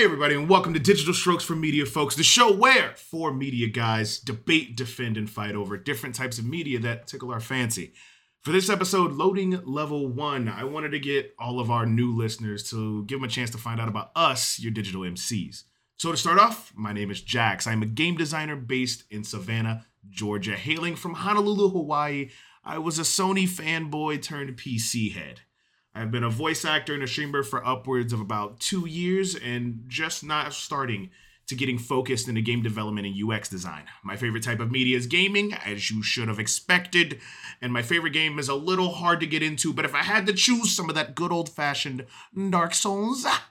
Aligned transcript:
Hey, 0.00 0.06
everybody, 0.06 0.34
and 0.34 0.48
welcome 0.48 0.72
to 0.72 0.80
Digital 0.80 1.12
Strokes 1.12 1.44
for 1.44 1.54
Media, 1.54 1.84
folks, 1.84 2.16
the 2.16 2.22
show 2.22 2.50
where 2.50 2.94
four 2.96 3.34
media 3.34 3.68
guys 3.68 4.18
debate, 4.18 4.74
defend, 4.74 5.18
and 5.18 5.28
fight 5.28 5.54
over 5.54 5.76
different 5.76 6.14
types 6.14 6.38
of 6.38 6.46
media 6.46 6.78
that 6.78 7.06
tickle 7.06 7.30
our 7.30 7.38
fancy. 7.38 7.92
For 8.40 8.50
this 8.50 8.70
episode, 8.70 9.12
Loading 9.12 9.60
Level 9.66 10.08
1, 10.08 10.48
I 10.48 10.64
wanted 10.64 10.92
to 10.92 10.98
get 10.98 11.34
all 11.38 11.60
of 11.60 11.70
our 11.70 11.84
new 11.84 12.16
listeners 12.16 12.70
to 12.70 13.04
give 13.04 13.18
them 13.18 13.28
a 13.28 13.30
chance 13.30 13.50
to 13.50 13.58
find 13.58 13.78
out 13.78 13.90
about 13.90 14.10
us, 14.16 14.58
your 14.58 14.72
digital 14.72 15.02
MCs. 15.02 15.64
So, 15.98 16.10
to 16.10 16.16
start 16.16 16.38
off, 16.38 16.72
my 16.74 16.94
name 16.94 17.10
is 17.10 17.20
Jax. 17.20 17.66
I'm 17.66 17.82
a 17.82 17.86
game 17.86 18.16
designer 18.16 18.56
based 18.56 19.04
in 19.10 19.22
Savannah, 19.22 19.84
Georgia. 20.08 20.56
Hailing 20.56 20.96
from 20.96 21.12
Honolulu, 21.12 21.68
Hawaii, 21.68 22.30
I 22.64 22.78
was 22.78 22.98
a 22.98 23.02
Sony 23.02 23.46
fanboy 23.46 24.22
turned 24.22 24.56
PC 24.56 25.12
head. 25.12 25.42
I've 25.94 26.10
been 26.10 26.24
a 26.24 26.30
voice 26.30 26.64
actor 26.64 26.94
and 26.94 27.02
a 27.02 27.06
streamer 27.08 27.42
for 27.42 27.66
upwards 27.66 28.12
of 28.12 28.20
about 28.20 28.60
two 28.60 28.86
years 28.86 29.34
and 29.34 29.84
just 29.88 30.22
not 30.24 30.52
starting 30.52 31.10
to 31.48 31.56
getting 31.56 31.78
focused 31.78 32.28
into 32.28 32.40
game 32.40 32.62
development 32.62 33.08
and 33.08 33.32
UX 33.32 33.48
design. 33.48 33.82
My 34.04 34.16
favorite 34.16 34.44
type 34.44 34.60
of 34.60 34.70
media 34.70 34.96
is 34.96 35.08
gaming, 35.08 35.52
as 35.52 35.90
you 35.90 36.00
should 36.00 36.28
have 36.28 36.38
expected, 36.38 37.20
and 37.60 37.72
my 37.72 37.82
favorite 37.82 38.12
game 38.12 38.38
is 38.38 38.48
a 38.48 38.54
little 38.54 38.92
hard 38.92 39.18
to 39.18 39.26
get 39.26 39.42
into, 39.42 39.72
but 39.72 39.84
if 39.84 39.92
I 39.92 40.04
had 40.04 40.26
to 40.26 40.32
choose 40.32 40.70
some 40.70 40.88
of 40.88 40.94
that 40.94 41.16
good 41.16 41.32
old 41.32 41.48
fashioned 41.48 42.06
Dark 42.50 42.72
Souls. 42.72 43.24
Ah. 43.26 43.50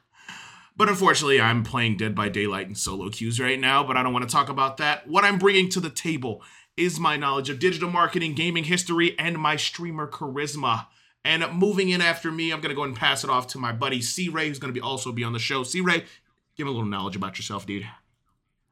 But 0.78 0.88
unfortunately, 0.88 1.42
I'm 1.42 1.64
playing 1.64 1.98
Dead 1.98 2.16
by 2.16 2.30
Daylight 2.30 2.68
and 2.68 2.78
solo 2.78 3.10
queues 3.10 3.38
right 3.38 3.60
now, 3.60 3.84
but 3.84 3.98
I 3.98 4.04
don't 4.04 4.14
want 4.14 4.28
to 4.28 4.34
talk 4.34 4.48
about 4.48 4.78
that. 4.78 5.10
What 5.10 5.26
I'm 5.26 5.38
bringing 5.38 5.68
to 5.72 5.82
the 5.82 5.90
table 5.90 6.42
is 6.78 7.02
my 7.02 7.18
knowledge 7.18 7.50
of 7.50 7.60
digital 7.60 7.90
marketing, 7.92 8.34
gaming 8.34 8.64
history, 8.64 9.20
and 9.20 9.38
my 9.38 9.58
streamer 9.58 10.10
charisma. 10.10 10.86
And 11.26 11.46
moving 11.54 11.90
in 11.90 12.02
after 12.02 12.32
me, 12.32 12.52
I'm 12.52 12.62
gonna 12.62 12.74
go 12.74 12.84
and 12.84 12.96
pass 12.96 13.24
it 13.24 13.30
off 13.30 13.48
to 13.48 13.58
my 13.58 13.72
buddy 13.72 14.02
C 14.02 14.30
Ray, 14.30 14.48
who's 14.48 14.60
gonna 14.60 14.74
be 14.74 14.82
also 14.82 15.12
be 15.12 15.24
on 15.24 15.34
the 15.34 15.40
show. 15.40 15.64
C 15.64 15.82
Ray, 15.82 16.06
give 16.56 16.68
a 16.68 16.72
little 16.72 16.86
knowledge 16.86 17.16
about 17.16 17.38
yourself, 17.38 17.66
dude. 17.66 17.88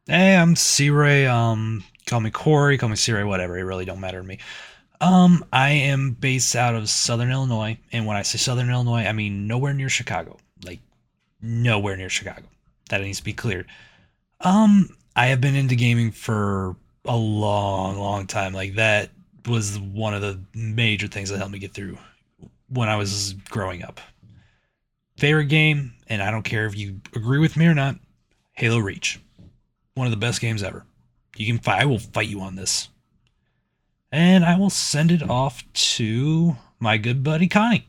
Hey, 0.08 0.38
I'm 0.38 0.56
C 0.56 0.90
Ray. 0.90 1.28
Um, 1.28 1.84
call 2.06 2.22
me 2.22 2.32
Corey, 2.32 2.78
call 2.78 2.90
me 2.90 2.96
C 2.96 3.12
Ray, 3.12 3.24
whatever. 3.24 3.58
It 3.58 3.64
really 3.64 3.86
don't 3.86 4.00
matter 4.00 4.22
to 4.22 4.28
me. 4.28 4.40
Um, 5.02 5.46
I 5.52 5.70
am 5.70 6.12
based 6.12 6.56
out 6.56 6.74
of 6.74 6.90
Southern 6.90 7.32
Illinois, 7.32 7.78
and 7.92 8.06
when 8.06 8.18
I 8.18 8.22
say 8.24 8.38
Southern 8.38 8.70
Illinois, 8.70 9.06
I 9.06 9.12
mean 9.12 9.48
nowhere 9.48 9.74
near 9.74 9.90
Chicago. 9.90 10.38
Like 10.64 10.80
nowhere 11.42 11.98
near 11.98 12.10
Chicago. 12.10 12.44
That 12.90 13.02
needs 13.02 13.20
to 13.20 13.24
be 13.24 13.34
cleared. 13.34 13.68
Um, 14.40 14.90
I 15.16 15.28
have 15.28 15.42
been 15.42 15.56
into 15.56 15.76
gaming 15.76 16.12
for 16.12 16.78
a 17.06 17.16
long, 17.16 18.00
long 18.00 18.26
time. 18.26 18.54
Like 18.54 18.76
that 18.76 19.10
was 19.46 19.78
one 19.78 20.14
of 20.14 20.22
the 20.22 20.40
major 20.54 21.08
things 21.08 21.30
that 21.30 21.38
helped 21.38 21.52
me 21.52 21.60
get 21.60 21.74
through 21.74 21.98
when 22.70 22.90
I 22.90 22.96
was 22.96 23.34
growing 23.50 23.84
up. 23.84 24.00
Favorite 25.18 25.46
game, 25.46 25.94
and 26.08 26.22
I 26.22 26.32
don't 26.32 26.44
care 26.44 26.66
if 26.66 26.78
you 26.78 27.02
agree 27.16 27.40
with 27.40 27.58
me 27.58 27.66
or 27.66 27.74
not, 27.74 27.96
Halo 28.54 28.80
Reach. 28.80 29.20
One 29.96 30.06
of 30.06 30.12
the 30.12 30.18
best 30.18 30.42
games 30.42 30.62
ever. 30.62 30.86
You 31.36 31.48
can 31.48 31.60
fight 31.60 31.82
I 31.82 31.86
will 31.86 32.00
fight 32.00 32.28
you 32.28 32.42
on 32.42 32.56
this. 32.56 32.90
And 34.12 34.46
I 34.46 34.58
will 34.58 34.70
send 34.70 35.12
it 35.12 35.28
off 35.28 35.64
to 35.74 36.56
my 36.80 36.98
good 36.98 37.24
buddy 37.24 37.48
Connie. 37.48 37.88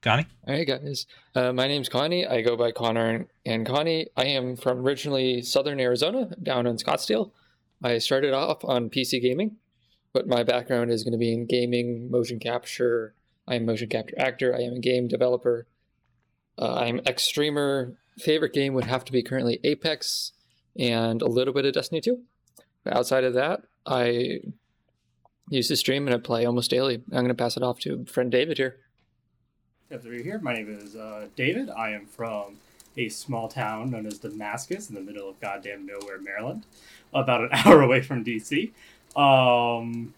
Connie? 0.00 0.26
Right, 0.46 0.66
guys. 0.66 1.06
Uh, 1.34 1.52
my 1.52 1.66
name's 1.66 1.88
Connie. 1.88 2.26
I 2.26 2.42
go 2.42 2.56
by 2.56 2.70
Connor 2.70 3.26
and 3.44 3.66
Connie. 3.66 4.08
I 4.16 4.26
am 4.26 4.56
from 4.56 4.78
originally 4.78 5.42
Southern 5.42 5.80
Arizona, 5.80 6.30
down 6.42 6.66
in 6.66 6.76
Scottsdale. 6.76 7.32
I 7.82 7.98
started 7.98 8.32
off 8.32 8.64
on 8.64 8.90
PC 8.90 9.20
gaming, 9.20 9.56
but 10.12 10.28
my 10.28 10.44
background 10.44 10.90
is 10.90 11.02
going 11.02 11.12
to 11.12 11.18
be 11.18 11.32
in 11.32 11.46
gaming, 11.46 12.10
motion 12.10 12.38
capture, 12.38 13.14
I 13.48 13.54
am 13.54 13.64
motion 13.64 13.88
capture 13.88 14.14
actor. 14.18 14.54
I 14.54 14.60
am 14.60 14.74
a 14.74 14.78
game 14.78 15.08
developer. 15.08 15.66
Uh, 16.58 16.74
I'm 16.74 17.00
ex 17.06 17.22
streamer. 17.22 17.94
Favorite 18.18 18.52
game 18.52 18.74
would 18.74 18.84
have 18.84 19.04
to 19.06 19.12
be 19.12 19.22
currently 19.22 19.58
Apex 19.64 20.32
and 20.78 21.22
a 21.22 21.26
little 21.26 21.54
bit 21.54 21.64
of 21.64 21.72
Destiny 21.72 22.00
2. 22.00 22.20
But 22.84 22.94
outside 22.94 23.24
of 23.24 23.34
that, 23.34 23.62
I 23.86 24.40
use 25.48 25.68
to 25.68 25.76
stream 25.76 26.06
and 26.06 26.14
I 26.14 26.18
play 26.18 26.44
almost 26.44 26.70
daily. 26.70 26.96
I'm 26.96 27.10
going 27.10 27.28
to 27.28 27.34
pass 27.34 27.56
it 27.56 27.62
off 27.62 27.80
to 27.80 28.04
friend 28.04 28.30
David 28.30 28.58
here. 28.58 28.76
F3 29.90 30.22
here. 30.22 30.38
My 30.40 30.52
name 30.52 30.78
is 30.78 30.94
uh, 30.94 31.28
David. 31.34 31.70
I 31.70 31.90
am 31.90 32.06
from 32.06 32.58
a 32.98 33.08
small 33.08 33.48
town 33.48 33.90
known 33.90 34.06
as 34.06 34.18
Damascus 34.18 34.90
in 34.90 34.94
the 34.94 35.00
middle 35.00 35.30
of 35.30 35.40
goddamn 35.40 35.86
nowhere, 35.86 36.20
Maryland, 36.20 36.64
about 37.14 37.42
an 37.42 37.50
hour 37.52 37.80
away 37.80 38.02
from 38.02 38.24
DC. 38.24 38.72
Um, 39.16 40.12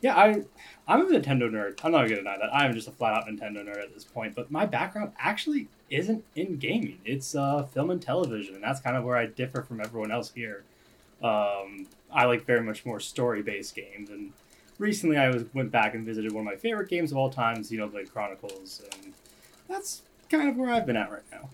yeah, 0.00 0.16
I 0.16 0.42
I'm 0.88 1.02
a 1.02 1.18
Nintendo 1.18 1.50
nerd. 1.50 1.78
I'm 1.84 1.92
not 1.92 2.02
gonna 2.02 2.16
deny 2.16 2.38
that. 2.38 2.54
I 2.54 2.66
am 2.66 2.74
just 2.74 2.88
a 2.88 2.90
flat 2.90 3.14
out 3.14 3.26
Nintendo 3.26 3.64
nerd 3.64 3.82
at 3.82 3.94
this 3.94 4.04
point. 4.04 4.34
But 4.34 4.50
my 4.50 4.66
background 4.66 5.12
actually 5.18 5.68
isn't 5.90 6.24
in 6.34 6.56
gaming. 6.56 6.98
It's 7.04 7.34
uh, 7.34 7.64
film 7.64 7.90
and 7.90 8.00
television, 8.00 8.54
and 8.54 8.64
that's 8.64 8.80
kind 8.80 8.96
of 8.96 9.04
where 9.04 9.16
I 9.16 9.26
differ 9.26 9.62
from 9.62 9.80
everyone 9.80 10.10
else 10.10 10.32
here. 10.34 10.64
Um, 11.22 11.86
I 12.12 12.24
like 12.24 12.46
very 12.46 12.62
much 12.62 12.86
more 12.86 12.98
story 12.98 13.42
based 13.42 13.74
games, 13.74 14.10
and 14.10 14.32
recently 14.78 15.16
I 15.16 15.28
was 15.28 15.44
went 15.52 15.70
back 15.70 15.94
and 15.94 16.04
visited 16.04 16.32
one 16.32 16.46
of 16.46 16.52
my 16.52 16.56
favorite 16.56 16.88
games 16.88 17.12
of 17.12 17.18
all 17.18 17.30
time, 17.30 17.58
Xenoblade 17.58 18.10
Chronicles, 18.10 18.82
and 18.94 19.12
that's 19.68 20.02
kind 20.30 20.48
of 20.48 20.56
where 20.56 20.70
I've 20.70 20.86
been 20.86 20.96
at 20.96 21.10
right 21.10 21.22
now. 21.30 21.50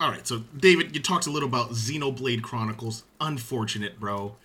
All 0.00 0.12
right, 0.12 0.24
so 0.24 0.44
David, 0.56 0.94
you 0.94 1.02
talked 1.02 1.26
a 1.26 1.30
little 1.30 1.48
about 1.48 1.70
Xenoblade 1.70 2.40
Chronicles. 2.40 3.02
Unfortunate, 3.20 3.98
bro. 3.98 4.36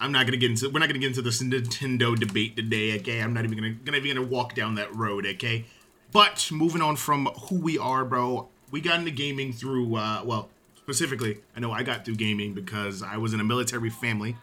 I'm 0.00 0.10
not 0.10 0.26
gonna 0.26 0.36
get 0.36 0.50
into. 0.50 0.68
We're 0.68 0.80
not 0.80 0.88
gonna 0.88 0.98
get 0.98 1.08
into 1.08 1.22
this 1.22 1.40
Nintendo 1.40 2.18
debate 2.18 2.56
today. 2.56 2.96
Okay, 2.96 3.22
I'm 3.22 3.32
not 3.32 3.44
even 3.44 3.56
gonna 3.56 3.74
gonna 3.84 4.00
be 4.00 4.12
gonna 4.12 4.26
walk 4.26 4.56
down 4.56 4.74
that 4.74 4.92
road. 4.92 5.26
Okay, 5.26 5.66
but 6.10 6.48
moving 6.50 6.82
on 6.82 6.96
from 6.96 7.26
who 7.48 7.60
we 7.60 7.78
are, 7.78 8.04
bro. 8.04 8.48
We 8.72 8.80
got 8.80 8.98
into 8.98 9.12
gaming 9.12 9.52
through. 9.52 9.94
Uh, 9.94 10.22
well, 10.24 10.48
specifically, 10.76 11.38
I 11.56 11.60
know 11.60 11.70
I 11.70 11.84
got 11.84 12.04
through 12.04 12.16
gaming 12.16 12.52
because 12.52 13.00
I 13.00 13.16
was 13.16 13.32
in 13.32 13.38
a 13.38 13.44
military 13.44 13.90
family. 13.90 14.36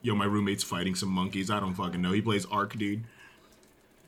Yo, 0.00 0.14
my 0.14 0.26
roommate's 0.26 0.62
fighting 0.62 0.94
some 0.94 1.08
monkeys. 1.08 1.50
I 1.50 1.58
don't 1.58 1.74
fucking 1.74 2.00
know. 2.00 2.12
He 2.12 2.22
plays 2.22 2.46
Ark, 2.46 2.78
dude. 2.78 3.02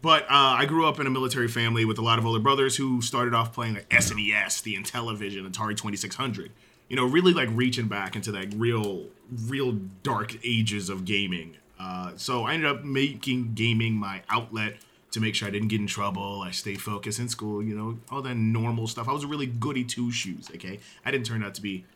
But 0.04 0.24
uh, 0.24 0.26
I 0.58 0.66
grew 0.66 0.86
up 0.86 1.00
in 1.00 1.06
a 1.06 1.10
military 1.10 1.48
family 1.48 1.86
with 1.86 1.96
a 1.96 2.02
lot 2.02 2.18
of 2.18 2.26
older 2.26 2.38
brothers 2.38 2.76
who 2.76 3.00
started 3.00 3.32
off 3.32 3.54
playing 3.54 3.76
like 3.76 3.88
SNES, 3.88 4.62
the 4.62 4.76
Intellivision, 4.76 5.50
Atari 5.50 5.74
2600. 5.74 6.52
You 6.88 6.96
know, 6.96 7.06
really 7.06 7.32
like 7.32 7.48
reaching 7.50 7.88
back 7.88 8.14
into 8.14 8.30
like 8.30 8.50
real, 8.54 9.06
real 9.46 9.72
dark 10.02 10.36
ages 10.44 10.90
of 10.90 11.06
gaming. 11.06 11.56
Uh, 11.80 12.12
so 12.16 12.44
I 12.44 12.52
ended 12.52 12.70
up 12.70 12.84
making 12.84 13.54
gaming 13.54 13.94
my 13.94 14.20
outlet 14.28 14.74
to 15.12 15.20
make 15.20 15.34
sure 15.34 15.48
I 15.48 15.50
didn't 15.50 15.68
get 15.68 15.80
in 15.80 15.86
trouble. 15.86 16.42
I 16.42 16.50
stayed 16.50 16.82
focused 16.82 17.18
in 17.18 17.30
school, 17.30 17.62
you 17.62 17.74
know, 17.74 17.98
all 18.10 18.20
that 18.20 18.34
normal 18.34 18.86
stuff. 18.86 19.08
I 19.08 19.12
was 19.12 19.24
a 19.24 19.26
really 19.26 19.46
goody 19.46 19.84
two 19.84 20.12
shoes, 20.12 20.50
okay? 20.54 20.80
I 21.06 21.12
didn't 21.12 21.24
turn 21.24 21.42
out 21.42 21.54
to 21.54 21.62
be 21.62 21.86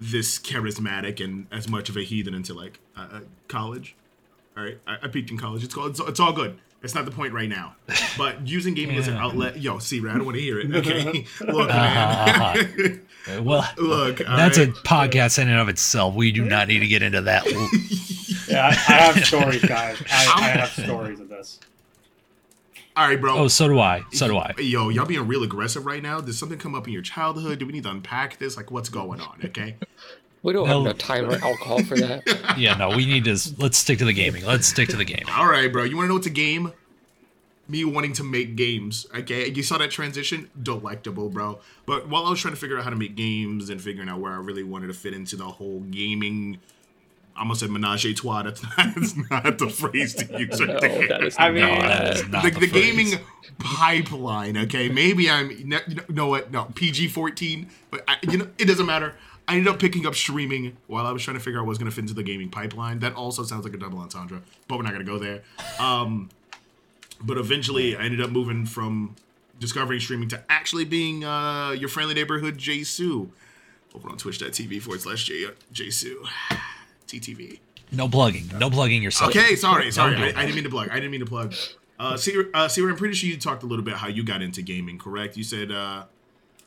this 0.00 0.38
charismatic 0.38 1.22
and 1.22 1.46
as 1.52 1.68
much 1.68 1.90
of 1.90 1.98
a 1.98 2.02
heathen 2.04 2.32
until 2.32 2.56
like 2.56 2.78
uh, 2.96 3.06
uh 3.12 3.20
college. 3.48 3.96
All 4.60 4.66
right, 4.66 4.78
I, 4.86 5.06
I 5.06 5.08
peaked 5.08 5.30
in 5.30 5.38
college. 5.38 5.64
It's, 5.64 5.72
called, 5.72 5.92
it's, 5.92 6.00
it's 6.00 6.20
all 6.20 6.34
good. 6.34 6.58
It's 6.82 6.94
not 6.94 7.06
the 7.06 7.10
point 7.10 7.32
right 7.32 7.48
now. 7.48 7.76
But 8.18 8.46
using 8.46 8.74
gaming 8.74 8.96
yeah. 8.96 9.00
as 9.00 9.08
an 9.08 9.16
outlet, 9.16 9.58
yo, 9.58 9.78
see, 9.78 10.00
I 10.00 10.12
don't 10.12 10.26
want 10.26 10.36
to 10.36 10.42
hear 10.42 10.60
it. 10.60 10.70
Okay, 10.70 11.24
look, 11.40 11.68
man. 11.68 13.00
Uh, 13.26 13.42
well, 13.42 13.66
look, 13.78 14.18
that's 14.18 14.58
right. 14.58 14.68
a 14.68 14.72
podcast 14.72 15.38
in 15.38 15.48
and 15.48 15.58
of 15.58 15.70
itself. 15.70 16.14
We 16.14 16.30
do 16.30 16.44
not 16.44 16.68
need 16.68 16.80
to 16.80 16.86
get 16.86 17.02
into 17.02 17.22
that. 17.22 17.46
yeah, 18.48 18.66
I, 18.66 18.68
I, 18.68 18.72
have 18.72 19.24
stories, 19.24 19.64
guys. 19.64 20.02
I, 20.10 20.32
I 20.36 20.48
have 20.50 20.68
stories 20.68 21.20
of 21.20 21.30
this. 21.30 21.58
All 22.94 23.08
right, 23.08 23.18
bro. 23.18 23.38
Oh, 23.38 23.48
so 23.48 23.66
do 23.66 23.78
I. 23.78 24.02
So 24.12 24.28
do 24.28 24.36
I. 24.36 24.52
Yo, 24.58 24.90
y'all 24.90 25.06
being 25.06 25.26
real 25.26 25.42
aggressive 25.42 25.86
right 25.86 26.02
now. 26.02 26.20
Did 26.20 26.34
something 26.34 26.58
come 26.58 26.74
up 26.74 26.86
in 26.86 26.92
your 26.92 27.00
childhood? 27.00 27.60
Do 27.60 27.66
we 27.66 27.72
need 27.72 27.84
to 27.84 27.90
unpack 27.90 28.36
this? 28.36 28.58
Like, 28.58 28.70
what's 28.70 28.90
going 28.90 29.22
on? 29.22 29.40
Okay. 29.42 29.76
We 30.42 30.52
don't 30.52 30.66
no. 30.68 30.84
have 30.84 30.84
no 30.84 30.92
time 30.92 31.28
or 31.28 31.34
alcohol 31.34 31.82
for 31.82 31.96
that. 31.96 32.54
yeah, 32.58 32.74
no, 32.74 32.90
we 32.90 33.04
need 33.04 33.24
to. 33.24 33.38
Let's 33.58 33.78
stick 33.78 33.98
to 33.98 34.04
the 34.04 34.12
gaming. 34.12 34.44
Let's 34.44 34.66
stick 34.66 34.88
to 34.88 34.96
the 34.96 35.04
game. 35.04 35.24
All 35.36 35.46
right, 35.46 35.70
bro. 35.70 35.84
You 35.84 35.96
want 35.96 36.04
to 36.04 36.08
know 36.08 36.14
what's 36.14 36.26
a 36.26 36.30
game? 36.30 36.72
Me 37.68 37.84
wanting 37.84 38.14
to 38.14 38.24
make 38.24 38.56
games. 38.56 39.06
Okay, 39.14 39.48
you 39.48 39.62
saw 39.62 39.78
that 39.78 39.90
transition, 39.90 40.50
delectable, 40.60 41.28
bro. 41.28 41.60
But 41.86 42.08
while 42.08 42.26
I 42.26 42.30
was 42.30 42.40
trying 42.40 42.54
to 42.54 42.60
figure 42.60 42.78
out 42.78 42.84
how 42.84 42.90
to 42.90 42.96
make 42.96 43.16
games 43.16 43.70
and 43.70 43.80
figuring 43.80 44.08
out 44.08 44.18
where 44.18 44.32
I 44.32 44.38
really 44.38 44.64
wanted 44.64 44.88
to 44.88 44.94
fit 44.94 45.14
into 45.14 45.36
the 45.36 45.44
whole 45.44 45.80
gaming 45.80 46.58
I 47.40 47.42
almost 47.42 47.60
said 47.60 47.70
menage 47.70 48.04
a 48.04 48.12
trois. 48.12 48.42
That's 48.42 48.62
not, 48.76 48.94
that's 48.94 49.16
not 49.16 49.58
the 49.58 49.70
phrase 49.70 50.14
to 50.16 50.38
use 50.38 50.60
right 50.60 50.68
no, 50.74 50.80
there. 50.80 51.08
That 51.08 51.24
is, 51.24 51.36
I 51.38 51.50
mean, 51.50 51.62
no, 51.62 52.12
the, 52.12 52.50
the, 52.50 52.60
the 52.60 52.66
gaming 52.66 53.18
pipeline. 53.58 54.58
Okay, 54.58 54.90
maybe 54.90 55.30
I'm. 55.30 55.50
You 55.50 55.80
know 56.10 56.26
what? 56.26 56.50
No, 56.50 56.64
PG 56.74 57.08
fourteen. 57.08 57.70
But 57.90 58.04
I, 58.06 58.16
you 58.22 58.36
know, 58.36 58.48
it 58.58 58.66
doesn't 58.66 58.84
matter. 58.84 59.14
I 59.50 59.54
ended 59.54 59.66
up 59.66 59.80
picking 59.80 60.06
up 60.06 60.14
streaming 60.14 60.76
while 60.86 61.08
I 61.08 61.10
was 61.10 61.24
trying 61.24 61.36
to 61.36 61.42
figure 61.42 61.58
out 61.58 61.64
what 61.64 61.70
was 61.70 61.78
going 61.78 61.90
to 61.90 61.94
fit 61.94 62.02
into 62.02 62.14
the 62.14 62.22
gaming 62.22 62.50
pipeline. 62.50 63.00
That 63.00 63.14
also 63.14 63.42
sounds 63.42 63.64
like 63.64 63.74
a 63.74 63.78
double 63.78 63.98
entendre, 63.98 64.42
but 64.68 64.76
we're 64.76 64.84
not 64.84 64.92
going 64.92 65.04
to 65.04 65.10
go 65.10 65.18
there. 65.18 65.42
Um, 65.80 66.30
but 67.20 67.36
eventually, 67.36 67.96
I 67.96 68.04
ended 68.04 68.20
up 68.20 68.30
moving 68.30 68.64
from 68.64 69.16
discovering 69.58 69.98
streaming 69.98 70.28
to 70.28 70.44
actually 70.48 70.84
being 70.84 71.24
uh, 71.24 71.72
your 71.72 71.88
friendly 71.88 72.14
neighborhood 72.14 72.58
Jsu 72.58 73.28
over 73.92 74.08
on 74.08 74.16
twitch.tv 74.16 74.82
forward 74.82 75.00
slash 75.00 75.28
Jsu. 75.28 76.14
TTV. 77.08 77.58
No 77.90 78.08
plugging. 78.08 78.48
No 78.56 78.70
plugging 78.70 79.02
yourself. 79.02 79.30
Okay, 79.30 79.56
sorry, 79.56 79.90
sorry. 79.90 80.14
I, 80.14 80.28
I, 80.28 80.42
didn't 80.46 80.54
mean 80.54 80.62
to 80.62 80.70
plug. 80.70 80.90
I 80.90 80.94
didn't 80.94 81.10
mean 81.10 81.20
to 81.20 81.26
plug. 81.26 81.54
Uh, 81.98 82.16
C 82.16 82.36
Ray, 82.36 82.44
uh, 82.54 82.68
C 82.68 82.82
Ray, 82.82 82.92
I'm 82.92 82.96
pretty 82.96 83.14
sure 83.14 83.28
you 83.28 83.36
talked 83.36 83.64
a 83.64 83.66
little 83.66 83.84
bit 83.84 83.94
how 83.94 84.06
you 84.06 84.22
got 84.22 84.42
into 84.42 84.62
gaming, 84.62 84.96
correct? 84.96 85.36
You 85.36 85.42
said, 85.42 85.72
uh, 85.72 86.04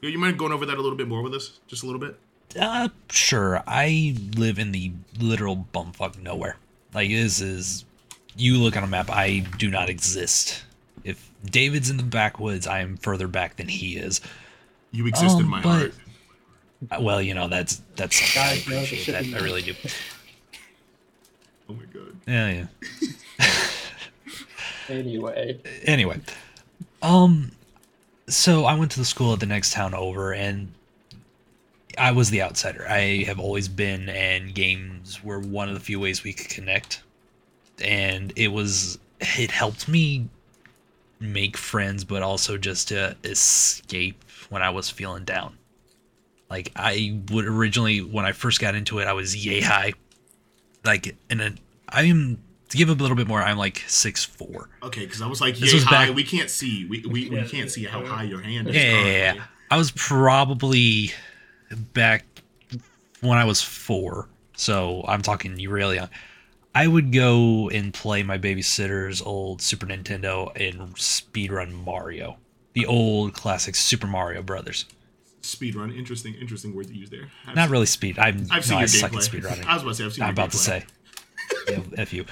you 0.01 0.09
you 0.09 0.18
mind 0.18 0.38
going 0.38 0.51
over 0.51 0.65
that 0.65 0.77
a 0.77 0.81
little 0.81 0.97
bit 0.97 1.07
more 1.07 1.21
with 1.21 1.33
us? 1.33 1.62
Just 1.68 1.83
a 1.83 1.85
little 1.85 2.01
bit? 2.01 2.19
Uh, 2.59 2.89
sure. 3.09 3.63
I 3.67 4.15
live 4.35 4.59
in 4.59 4.71
the 4.71 4.91
literal 5.19 5.65
bumfuck 5.73 6.19
nowhere. 6.21 6.57
Like 6.94 7.09
this 7.09 7.41
is, 7.41 7.85
you 8.35 8.57
look 8.57 8.77
on 8.77 8.83
a 8.83 8.88
map. 8.88 9.09
I 9.09 9.39
do 9.57 9.69
not 9.71 9.89
exist. 9.89 10.63
If 11.03 11.29
David's 11.45 11.89
in 11.89 11.97
the 11.97 12.03
backwoods, 12.03 12.67
I 12.67 12.79
am 12.79 12.97
further 12.97 13.27
back 13.27 13.55
than 13.57 13.67
he 13.67 13.97
is. 13.97 14.21
You 14.91 15.07
exist 15.07 15.38
in 15.38 15.45
Um, 15.45 15.50
my 15.50 15.61
but- 15.61 15.69
heart. 15.79 15.94
Uh, 16.91 16.97
Well, 17.01 17.21
you 17.21 17.33
know 17.33 17.47
that's 17.47 17.81
that's 17.95 18.15
something 18.17 18.41
I 18.41 18.56
Guys, 18.57 18.67
know 18.67 18.83
appreciate. 18.83 19.31
That, 19.31 19.41
I 19.41 19.44
really 19.44 19.61
do. 19.61 19.73
Oh 21.69 21.73
my 21.73 21.85
god. 21.94 22.15
Yeah, 22.27 22.67
yeah. 23.39 23.47
Anyway, 24.89 25.59
anyway 25.85 26.19
um 27.01 27.51
so 28.27 28.65
i 28.65 28.75
went 28.75 28.91
to 28.91 28.99
the 28.99 29.06
school 29.06 29.31
at 29.31 29.39
the 29.39 29.45
next 29.45 29.71
town 29.71 29.94
over 29.94 30.33
and 30.33 30.73
i 32.07 32.11
was 32.11 32.29
the 32.29 32.41
outsider 32.41 32.85
i 32.89 33.23
have 33.23 33.39
always 33.39 33.67
been 33.67 34.09
and 34.09 34.53
games 34.53 35.23
were 35.23 35.39
one 35.39 35.67
of 35.69 35.73
the 35.73 35.79
few 35.79 36.00
ways 36.00 36.23
we 36.23 36.33
could 36.33 36.50
connect 36.50 37.01
and 37.83 38.31
it 38.35 38.50
was 38.50 38.97
it 39.19 39.51
helped 39.51 39.88
me 39.88 40.27
make 41.19 41.55
friends 41.57 42.03
but 42.03 42.21
also 42.21 42.57
just 42.57 42.89
to 42.89 43.15
escape 43.23 44.23
when 44.50 44.61
i 44.61 44.69
was 44.69 44.89
feeling 44.89 45.23
down 45.23 45.57
like 46.50 46.71
i 46.75 47.19
would 47.31 47.45
originally 47.45 48.00
when 48.00 48.25
i 48.25 48.31
first 48.31 48.59
got 48.59 48.75
into 48.75 48.99
it 48.99 49.07
i 49.07 49.13
was 49.13 49.45
yay 49.45 49.61
high 49.61 49.94
like 50.83 51.15
and 51.29 51.39
then 51.39 51.57
i 51.89 52.03
am 52.03 52.38
to 52.69 52.77
give 52.77 52.89
a 52.89 52.94
little 52.94 53.15
bit 53.15 53.27
more 53.27 53.41
i'm 53.41 53.57
like 53.57 53.83
six 53.88 54.23
four 54.25 54.69
Okay, 54.83 55.06
because 55.06 55.21
I 55.21 55.27
was 55.27 55.39
like, 55.39 55.56
This 55.56 55.73
was 55.73 55.83
high. 55.83 56.07
back- 56.07 56.15
We 56.15 56.23
can't 56.25 56.49
see. 56.49 56.85
We, 56.85 57.06
we, 57.07 57.29
we 57.29 57.44
can't 57.47 57.71
see 57.71 57.85
how 57.85 58.03
high 58.06 58.23
your 58.23 58.41
hand 58.41 58.67
is. 58.67 58.75
Yeah, 58.75 58.81
yeah, 58.91 59.06
yeah, 59.06 59.33
yeah. 59.35 59.44
I 59.71 59.77
was 59.77 59.91
probably 59.91 61.11
back 61.75 62.25
when 63.21 63.37
I 63.37 63.45
was 63.45 63.61
four, 63.61 64.27
so 64.55 65.03
I'm 65.07 65.21
talking 65.21 65.59
you 65.59 65.69
really 65.69 65.95
young. 65.95 66.09
I 66.75 66.87
would 66.87 67.11
go 67.11 67.69
and 67.69 67.93
play 67.93 68.23
my 68.23 68.37
babysitter's 68.37 69.21
old 69.21 69.61
Super 69.61 69.85
Nintendo 69.85 70.51
and 70.59 70.95
speedrun 70.95 71.71
Mario, 71.71 72.37
the 72.73 72.85
old 72.85 73.33
classic 73.33 73.75
Super 73.75 74.07
Mario 74.07 74.41
Brothers. 74.41 74.85
Speedrun. 75.43 75.95
Interesting, 75.95 76.33
interesting 76.35 76.73
word 76.73 76.87
to 76.87 76.95
use 76.95 77.09
there. 77.09 77.29
I've 77.45 77.55
Not 77.55 77.65
seen- 77.65 77.71
really 77.71 77.85
speed. 77.85 78.17
I'm 78.17 78.47
I've 78.49 78.65
seen 78.65 78.75
no, 78.75 78.79
your 78.79 78.83
I 78.83 78.85
suck 78.87 79.13
at 79.13 79.19
speedrunning. 79.19 79.65
I 79.65 79.73
was 79.75 79.83
about 79.83 79.91
to 79.91 79.95
say, 79.95 80.05
I've 80.05 80.13
seen 80.13 80.23
I'm 80.23 80.29
about 80.31 80.51
to 80.51 80.57
say. 80.57 80.85
Yeah, 81.69 81.79
F 81.97 82.13
you. 82.13 82.25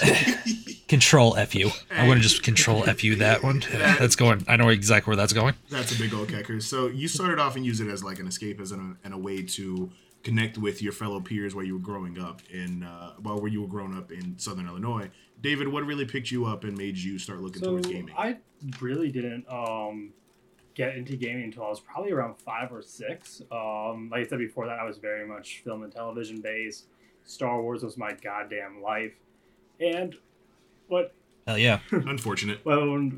control 0.88 1.36
F 1.36 1.54
you. 1.54 1.70
I'm 1.90 2.06
going 2.06 2.18
to 2.18 2.22
just 2.22 2.42
control 2.42 2.88
F 2.88 3.04
you 3.04 3.16
that 3.16 3.42
one. 3.42 3.62
That's 3.70 4.16
going. 4.16 4.44
I 4.48 4.56
know 4.56 4.68
exactly 4.68 5.10
where 5.10 5.16
that's 5.16 5.32
going. 5.32 5.54
That's 5.70 5.94
a 5.94 5.98
big 5.98 6.12
old 6.14 6.28
kicker. 6.28 6.60
So 6.60 6.88
you 6.88 7.08
started 7.08 7.38
off 7.38 7.56
and 7.56 7.64
used 7.64 7.80
it 7.80 7.88
as 7.88 8.02
like 8.02 8.18
an 8.18 8.26
escape, 8.26 8.60
as 8.60 8.72
an, 8.72 8.96
and 9.04 9.14
a 9.14 9.18
way 9.18 9.42
to 9.42 9.90
connect 10.22 10.58
with 10.58 10.82
your 10.82 10.92
fellow 10.92 11.20
peers 11.20 11.54
while 11.54 11.64
you 11.64 11.74
were 11.74 11.80
growing 11.80 12.18
up 12.18 12.42
in, 12.50 12.82
uh, 12.82 13.12
well, 13.22 13.38
where 13.38 13.50
you 13.50 13.60
were 13.62 13.68
growing 13.68 13.96
up 13.96 14.10
in 14.10 14.38
Southern 14.38 14.66
Illinois. 14.66 15.10
David, 15.40 15.68
what 15.68 15.84
really 15.84 16.04
picked 16.04 16.30
you 16.30 16.46
up 16.46 16.64
and 16.64 16.76
made 16.76 16.96
you 16.96 17.18
start 17.18 17.40
looking 17.40 17.62
So 17.62 17.70
towards 17.70 17.88
gaming? 17.88 18.14
I 18.16 18.38
really 18.80 19.10
didn't 19.12 19.46
um, 19.48 20.12
get 20.74 20.96
into 20.96 21.16
gaming 21.16 21.44
until 21.44 21.64
I 21.64 21.68
was 21.68 21.80
probably 21.80 22.12
around 22.12 22.36
five 22.38 22.72
or 22.72 22.82
six. 22.82 23.42
Um, 23.52 24.08
like 24.10 24.26
I 24.26 24.28
said 24.28 24.38
before 24.38 24.66
that, 24.66 24.78
I 24.78 24.84
was 24.84 24.98
very 24.98 25.26
much 25.26 25.62
film 25.64 25.82
and 25.82 25.92
television 25.92 26.40
based. 26.40 26.86
Star 27.24 27.60
Wars 27.60 27.82
was 27.82 27.96
my 27.96 28.12
goddamn 28.12 28.80
life, 28.82 29.12
and 29.80 30.16
what 30.88 31.14
Hell 31.46 31.58
yeah. 31.58 31.78
Unfortunate. 31.90 32.64
well, 32.64 33.10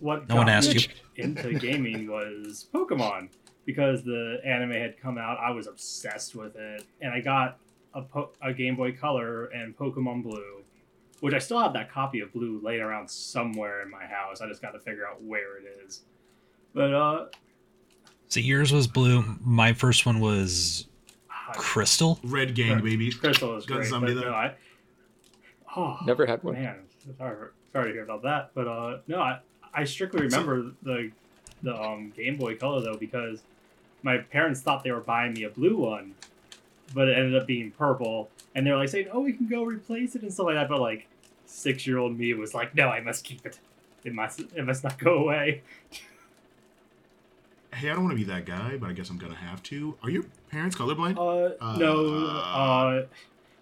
what 0.00 0.28
No 0.28 0.36
one 0.36 0.46
got 0.46 0.48
asked 0.48 0.74
me 0.74 0.86
you. 1.16 1.24
into 1.24 1.54
gaming 1.58 2.06
was 2.10 2.66
Pokemon 2.72 3.28
because 3.66 4.02
the 4.04 4.38
anime 4.44 4.70
had 4.70 4.98
come 5.00 5.18
out. 5.18 5.36
I 5.38 5.50
was 5.50 5.66
obsessed 5.66 6.34
with 6.34 6.56
it, 6.56 6.84
and 7.02 7.12
I 7.12 7.20
got 7.20 7.58
a, 7.94 8.00
po- 8.02 8.30
a 8.40 8.52
Game 8.54 8.76
Boy 8.76 8.92
Color 8.92 9.46
and 9.46 9.76
Pokemon 9.76 10.22
Blue, 10.22 10.62
which 11.20 11.34
I 11.34 11.38
still 11.38 11.58
have 11.60 11.74
that 11.74 11.90
copy 11.92 12.20
of 12.20 12.32
Blue 12.32 12.60
laying 12.62 12.80
around 12.80 13.10
somewhere 13.10 13.82
in 13.82 13.90
my 13.90 14.04
house. 14.06 14.40
I 14.40 14.48
just 14.48 14.62
got 14.62 14.70
to 14.70 14.78
figure 14.78 15.06
out 15.06 15.22
where 15.22 15.58
it 15.58 15.64
is. 15.84 16.02
But 16.72 16.94
uh, 16.94 17.26
So 18.28 18.40
yours 18.40 18.72
was 18.72 18.86
blue. 18.86 19.24
My 19.44 19.72
first 19.74 20.06
one 20.06 20.20
was 20.20 20.86
crystal. 21.54 22.18
Red 22.22 22.54
gang, 22.54 22.68
Sure. 22.68 22.80
baby. 22.80 23.10
Crystal 23.12 23.56
is 23.56 23.66
Got 23.66 23.74
great. 23.76 23.88
somebody 23.90 24.14
but 24.14 24.20
there? 24.20 24.30
no, 24.30 24.36
I, 24.36 24.54
oh, 25.76 25.98
never 26.06 26.24
had 26.26 26.42
one. 26.42 26.54
man, 26.54 26.76
sorry, 27.16 27.48
sorry 27.72 27.88
to 27.88 27.92
hear 27.92 28.04
about 28.04 28.22
that. 28.22 28.50
But 28.54 28.68
uh, 28.68 28.98
no, 29.06 29.20
I, 29.20 29.40
I 29.72 29.84
strictly 29.84 30.22
remember 30.22 30.72
the 30.82 31.10
the 31.62 31.74
um, 31.74 32.12
Game 32.16 32.36
Boy 32.36 32.56
Color 32.56 32.82
though 32.82 32.96
because 32.96 33.42
my 34.02 34.18
parents 34.18 34.60
thought 34.60 34.84
they 34.84 34.92
were 34.92 35.00
buying 35.00 35.34
me 35.34 35.44
a 35.44 35.50
blue 35.50 35.76
one, 35.76 36.14
but 36.94 37.08
it 37.08 37.18
ended 37.18 37.40
up 37.40 37.46
being 37.46 37.70
purple, 37.70 38.30
and 38.54 38.66
they're 38.66 38.76
like 38.76 38.88
saying, 38.88 39.08
"Oh, 39.12 39.20
we 39.20 39.32
can 39.32 39.48
go 39.48 39.64
replace 39.64 40.14
it 40.14 40.22
and 40.22 40.32
stuff 40.32 40.46
like 40.46 40.56
that." 40.56 40.68
But 40.68 40.80
like 40.80 41.08
six 41.46 41.86
year 41.86 41.98
old 41.98 42.18
me 42.18 42.32
was 42.34 42.54
like, 42.54 42.74
"No, 42.74 42.88
I 42.88 43.00
must 43.00 43.24
keep 43.24 43.44
it. 43.46 43.58
It 44.04 44.14
must 44.14 44.40
it 44.40 44.64
must 44.64 44.84
not 44.84 44.98
go 44.98 45.18
away." 45.18 45.62
Hey, 47.74 47.90
I 47.90 47.94
don't 47.94 48.04
want 48.04 48.12
to 48.12 48.24
be 48.24 48.24
that 48.24 48.46
guy, 48.46 48.76
but 48.76 48.88
I 48.88 48.92
guess 48.92 49.10
I'm 49.10 49.18
gonna 49.18 49.34
have 49.34 49.62
to. 49.64 49.96
Are 50.02 50.10
your 50.10 50.24
parents 50.50 50.74
colorblind? 50.74 51.16
Uh, 51.60 51.76
no. 51.76 52.26
Uh, 52.26 53.06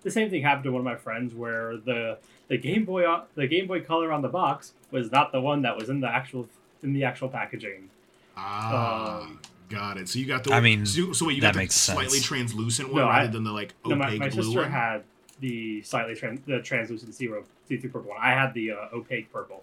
the 0.06 0.12
same 0.12 0.31
thing 0.31 0.41
happened 0.43 0.62
to 0.64 0.70
one 0.73 0.79
of 0.81 0.85
my 0.85 0.94
friends 0.94 1.35
where 1.35 1.76
the 1.76 2.17
the 2.49 2.56
Game 2.56 2.85
Boy 2.85 3.05
the 3.35 3.49
Game 3.49 3.67
Boy 3.67 3.81
Color 3.81 4.12
on 4.12 4.23
the 4.23 4.29
box 4.29 4.73
was 4.93 5.11
not 5.11 5.32
the 5.32 5.41
one 5.41 5.62
that 5.62 5.76
was 5.76 5.88
in 5.88 6.00
the 6.00 6.08
actual 6.08 6.49
in 6.82 6.93
the 6.93 7.03
actual 7.03 7.29
packaging. 7.29 7.91
Ah, 8.37 9.23
um, 9.23 9.41
got 9.69 9.97
it. 9.97 10.08
So 10.08 10.20
you 10.20 10.26
got 10.26 10.44
the. 10.44 10.53
I 10.53 10.61
mean, 10.61 10.87
so, 10.87 11.12
so 11.12 11.26
wait, 11.26 11.35
you 11.35 11.41
that 11.41 11.49
got 11.49 11.53
the 11.55 11.58
makes 11.58 11.75
sense. 11.75 11.99
slightly 11.99 12.20
translucent 12.20 12.88
one 12.93 13.03
No, 13.03 13.08
rather 13.08 13.25
I- 13.25 13.26
than 13.26 13.43
the 13.43 13.50
like 13.53 13.75
No, 13.85 13.97
opaque 13.97 14.19
my, 14.20 14.26
my 14.26 14.31
blue 14.31 14.43
sister 14.44 14.61
one. 14.61 14.70
had 14.70 15.03
the 15.41 15.82
slightly 15.82 16.14
trans, 16.14 16.41
the 16.47 16.61
translucent 16.61 17.12
zero 17.12 17.44
see 17.69 17.76
through 17.76 17.91
purple 17.91 18.11
one. 18.11 18.20
I 18.23 18.31
had 18.31 18.55
the 18.55 18.70
uh, 18.73 18.76
opaque 18.94 19.32
purple. 19.32 19.61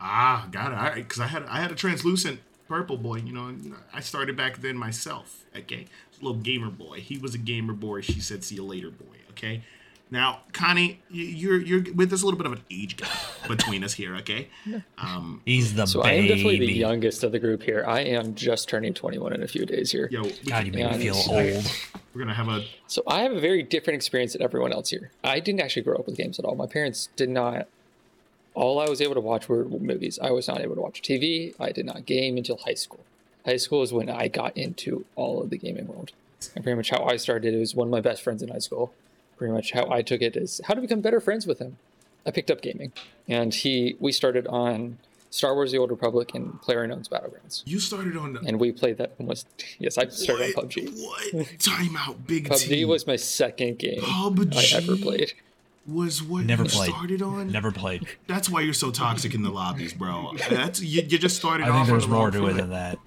Ah, 0.00 0.48
got 0.50 0.72
it. 0.96 1.02
Because 1.02 1.20
I 1.20 1.26
had 1.26 1.44
I 1.44 1.60
had 1.60 1.70
a 1.70 1.74
translucent 1.74 2.40
purple 2.68 2.96
boy. 2.96 3.16
You 3.16 3.32
know, 3.32 3.54
I 3.92 4.00
started 4.00 4.36
back 4.36 4.58
then 4.58 4.76
myself. 4.76 5.44
Okay, 5.56 5.86
little 6.20 6.38
gamer 6.38 6.70
boy. 6.70 7.00
He 7.00 7.18
was 7.18 7.34
a 7.34 7.38
gamer 7.38 7.72
boy. 7.72 8.00
She 8.02 8.20
said, 8.20 8.44
"See 8.44 8.56
you 8.56 8.64
later, 8.64 8.90
boy." 8.90 9.16
Okay. 9.30 9.62
Now, 10.08 10.42
Connie, 10.52 11.02
you're 11.10 11.60
you're 11.60 11.82
with 11.94 12.10
there's 12.10 12.22
a 12.22 12.26
little 12.26 12.38
bit 12.38 12.46
of 12.46 12.52
an 12.52 12.62
age 12.70 12.96
gap 12.96 13.10
between 13.48 13.82
us 13.82 13.92
here. 13.94 14.14
Okay. 14.16 14.48
Um, 14.98 15.42
He's 15.44 15.74
the 15.74 15.84
So 15.86 16.00
I 16.02 16.12
am 16.12 16.26
definitely 16.26 16.58
the 16.58 16.72
youngest 16.72 17.22
of 17.22 17.30
the 17.32 17.38
group 17.38 17.62
here. 17.62 17.84
I 17.86 18.00
am 18.00 18.34
just 18.34 18.68
turning 18.68 18.94
21 18.94 19.34
in 19.34 19.42
a 19.42 19.46
few 19.46 19.66
days 19.66 19.90
here. 19.92 20.08
yo, 20.10 20.22
we 20.22 20.30
God, 20.46 20.64
you 20.66 20.72
make 20.72 20.90
me 20.92 20.98
feel 20.98 21.16
old. 21.16 21.70
we're 22.14 22.20
gonna 22.20 22.32
have 22.32 22.48
a 22.48 22.64
So 22.86 23.02
I 23.06 23.20
have 23.22 23.32
a 23.32 23.40
very 23.40 23.62
different 23.62 23.96
experience 23.96 24.32
than 24.32 24.42
everyone 24.42 24.72
else 24.72 24.88
here. 24.88 25.10
I 25.22 25.38
didn't 25.40 25.60
actually 25.60 25.82
grow 25.82 25.96
up 25.96 26.06
with 26.06 26.16
games 26.16 26.38
at 26.38 26.44
all. 26.46 26.54
My 26.54 26.66
parents 26.66 27.10
did 27.16 27.28
not. 27.28 27.68
All 28.56 28.80
I 28.80 28.88
was 28.88 29.02
able 29.02 29.14
to 29.14 29.20
watch 29.20 29.50
were 29.50 29.66
movies. 29.66 30.18
I 30.20 30.30
was 30.30 30.48
not 30.48 30.62
able 30.62 30.74
to 30.76 30.80
watch 30.80 31.02
TV. 31.02 31.54
I 31.60 31.72
did 31.72 31.84
not 31.84 32.06
game 32.06 32.38
until 32.38 32.56
high 32.56 32.74
school. 32.74 33.04
High 33.44 33.58
school 33.58 33.82
is 33.82 33.92
when 33.92 34.08
I 34.08 34.28
got 34.28 34.56
into 34.56 35.04
all 35.14 35.42
of 35.42 35.50
the 35.50 35.58
gaming 35.58 35.86
world. 35.86 36.12
And 36.54 36.64
pretty 36.64 36.76
much 36.76 36.88
how 36.88 37.04
I 37.04 37.16
started, 37.16 37.52
it 37.52 37.58
was 37.58 37.74
one 37.74 37.88
of 37.88 37.92
my 37.92 38.00
best 38.00 38.22
friends 38.22 38.42
in 38.42 38.48
high 38.48 38.58
school. 38.58 38.94
Pretty 39.36 39.52
much 39.52 39.72
how 39.72 39.90
I 39.90 40.00
took 40.00 40.22
it 40.22 40.36
is 40.36 40.62
how 40.64 40.72
to 40.72 40.80
become 40.80 41.02
better 41.02 41.20
friends 41.20 41.46
with 41.46 41.58
him. 41.58 41.76
I 42.24 42.30
picked 42.30 42.50
up 42.50 42.62
gaming, 42.62 42.92
and 43.28 43.54
he 43.54 43.94
we 44.00 44.10
started 44.10 44.46
on 44.46 44.98
Star 45.28 45.54
Wars: 45.54 45.72
The 45.72 45.78
Old 45.78 45.90
Republic 45.90 46.34
and 46.34 46.54
PlayerUnknown's 46.62 47.10
Battlegrounds, 47.10 47.62
you 47.66 47.78
started 47.78 48.16
on 48.16 48.38
and 48.46 48.58
we 48.58 48.72
played 48.72 48.96
that 48.96 49.12
almost. 49.20 49.46
Yes, 49.78 49.98
I 49.98 50.08
started 50.08 50.56
what, 50.56 50.64
on 50.64 50.70
PUBG. 50.70 51.34
What 51.34 51.46
timeout? 51.58 52.26
Big 52.26 52.48
PUBG 52.48 52.68
T. 52.68 52.84
was 52.86 53.06
my 53.06 53.16
second 53.16 53.78
game 53.78 54.00
PUBG 54.00 54.74
I 54.74 54.78
ever 54.78 54.96
played. 54.96 55.34
Was 55.88 56.22
what 56.22 56.44
Never 56.44 56.64
you 56.64 56.68
played. 56.68 56.90
started 56.90 57.22
on. 57.22 57.50
Never 57.52 57.70
played. 57.70 58.06
That's 58.26 58.48
why 58.50 58.60
you're 58.62 58.74
so 58.74 58.90
toxic 58.90 59.34
in 59.34 59.42
the 59.42 59.50
lobbies, 59.50 59.92
bro. 59.92 60.32
That's 60.50 60.80
you, 60.82 61.02
you 61.02 61.18
just 61.18 61.36
started. 61.36 61.64
I 61.64 61.68
off 61.70 61.74
think 61.74 61.82
on 61.84 61.88
there's 61.90 62.02
the 62.06 62.08
more 62.10 62.30
to 62.30 62.46
it 62.48 62.52
than 62.54 62.70
that. 62.70 62.98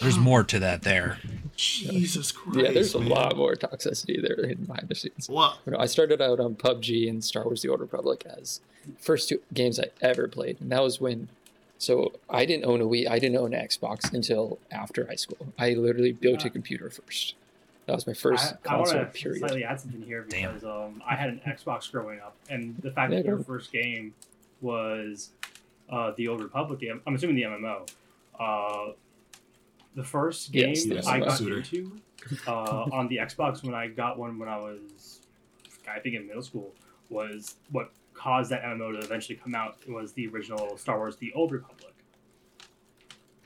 There's 0.00 0.18
more 0.18 0.44
to 0.44 0.58
that 0.60 0.82
there. 0.82 1.18
Jesus 1.56 2.32
Christ. 2.32 2.58
Yeah, 2.58 2.70
there's 2.72 2.94
a 2.94 2.98
lot 2.98 3.36
more 3.36 3.54
toxicity 3.54 4.20
there 4.22 4.46
hidden 4.46 4.64
behind 4.66 4.88
the 4.88 4.94
scenes. 4.94 5.28
Well, 5.28 5.58
You 5.66 5.72
know, 5.72 5.78
I 5.78 5.86
started 5.86 6.20
out 6.22 6.38
on 6.40 6.54
PUBG 6.54 7.08
and 7.08 7.24
Star 7.24 7.44
Wars: 7.44 7.62
The 7.62 7.68
Old 7.68 7.80
Republic 7.80 8.24
as 8.26 8.60
first 8.98 9.28
two 9.28 9.40
games 9.52 9.80
I 9.80 9.86
ever 10.00 10.28
played, 10.28 10.58
and 10.60 10.70
that 10.70 10.82
was 10.82 11.00
when. 11.00 11.28
So 11.78 12.12
I 12.28 12.44
didn't 12.44 12.66
own 12.66 12.82
a 12.82 12.84
Wii, 12.84 13.08
I 13.10 13.18
didn't 13.18 13.38
own 13.38 13.54
an 13.54 13.66
Xbox 13.66 14.12
until 14.12 14.58
after 14.70 15.06
high 15.06 15.14
school. 15.16 15.48
I 15.58 15.70
literally 15.72 16.12
built 16.12 16.44
a 16.44 16.50
computer 16.50 16.90
first. 16.90 17.34
That 17.90 17.96
was 17.96 18.06
my 18.06 18.12
first 18.14 18.54
I, 18.66 18.74
I 18.74 18.76
want 18.76 18.88
console. 18.90 19.00
to 19.04 19.10
period. 19.10 19.38
slightly 19.40 19.64
add 19.64 19.80
something 19.80 20.02
here 20.02 20.24
because 20.28 20.62
um, 20.62 21.02
I 21.08 21.16
had 21.16 21.28
an 21.30 21.40
Xbox 21.44 21.90
growing 21.90 22.20
up, 22.20 22.36
and 22.48 22.76
the 22.82 22.92
fact 22.92 23.10
Yeah, 23.12 23.18
that 23.18 23.26
your 23.26 23.38
go. 23.38 23.42
first 23.42 23.72
game 23.72 24.14
was 24.60 25.30
uh, 25.90 26.12
the 26.16 26.28
Old 26.28 26.40
Republic. 26.40 26.80
I'm 27.04 27.14
assuming 27.16 27.34
the 27.34 27.42
MMO. 27.42 27.90
Uh, 28.38 28.92
the 29.96 30.04
first 30.04 30.52
game 30.52 30.68
Yes, 30.68 30.84
the 30.84 31.04
I 31.04 31.18
got 31.18 31.36
Suitor. 31.36 31.56
into 31.58 31.96
uh, 32.46 32.86
on 32.92 33.08
the 33.08 33.16
Xbox 33.16 33.64
when 33.64 33.74
I 33.74 33.88
got 33.88 34.18
one 34.18 34.38
when 34.38 34.48
I 34.48 34.56
was, 34.56 35.22
I 35.92 35.98
think, 35.98 36.14
in 36.14 36.28
middle 36.28 36.42
school 36.42 36.72
was 37.08 37.56
what 37.72 37.90
caused 38.14 38.50
that 38.52 38.62
MMO 38.62 38.92
to 39.00 39.04
eventually 39.04 39.34
come 39.36 39.56
out 39.56 39.78
was 39.88 40.12
the 40.12 40.28
original 40.28 40.76
Star 40.78 40.96
Wars: 40.98 41.16
The 41.16 41.32
Old 41.32 41.50
Republic. 41.50 41.92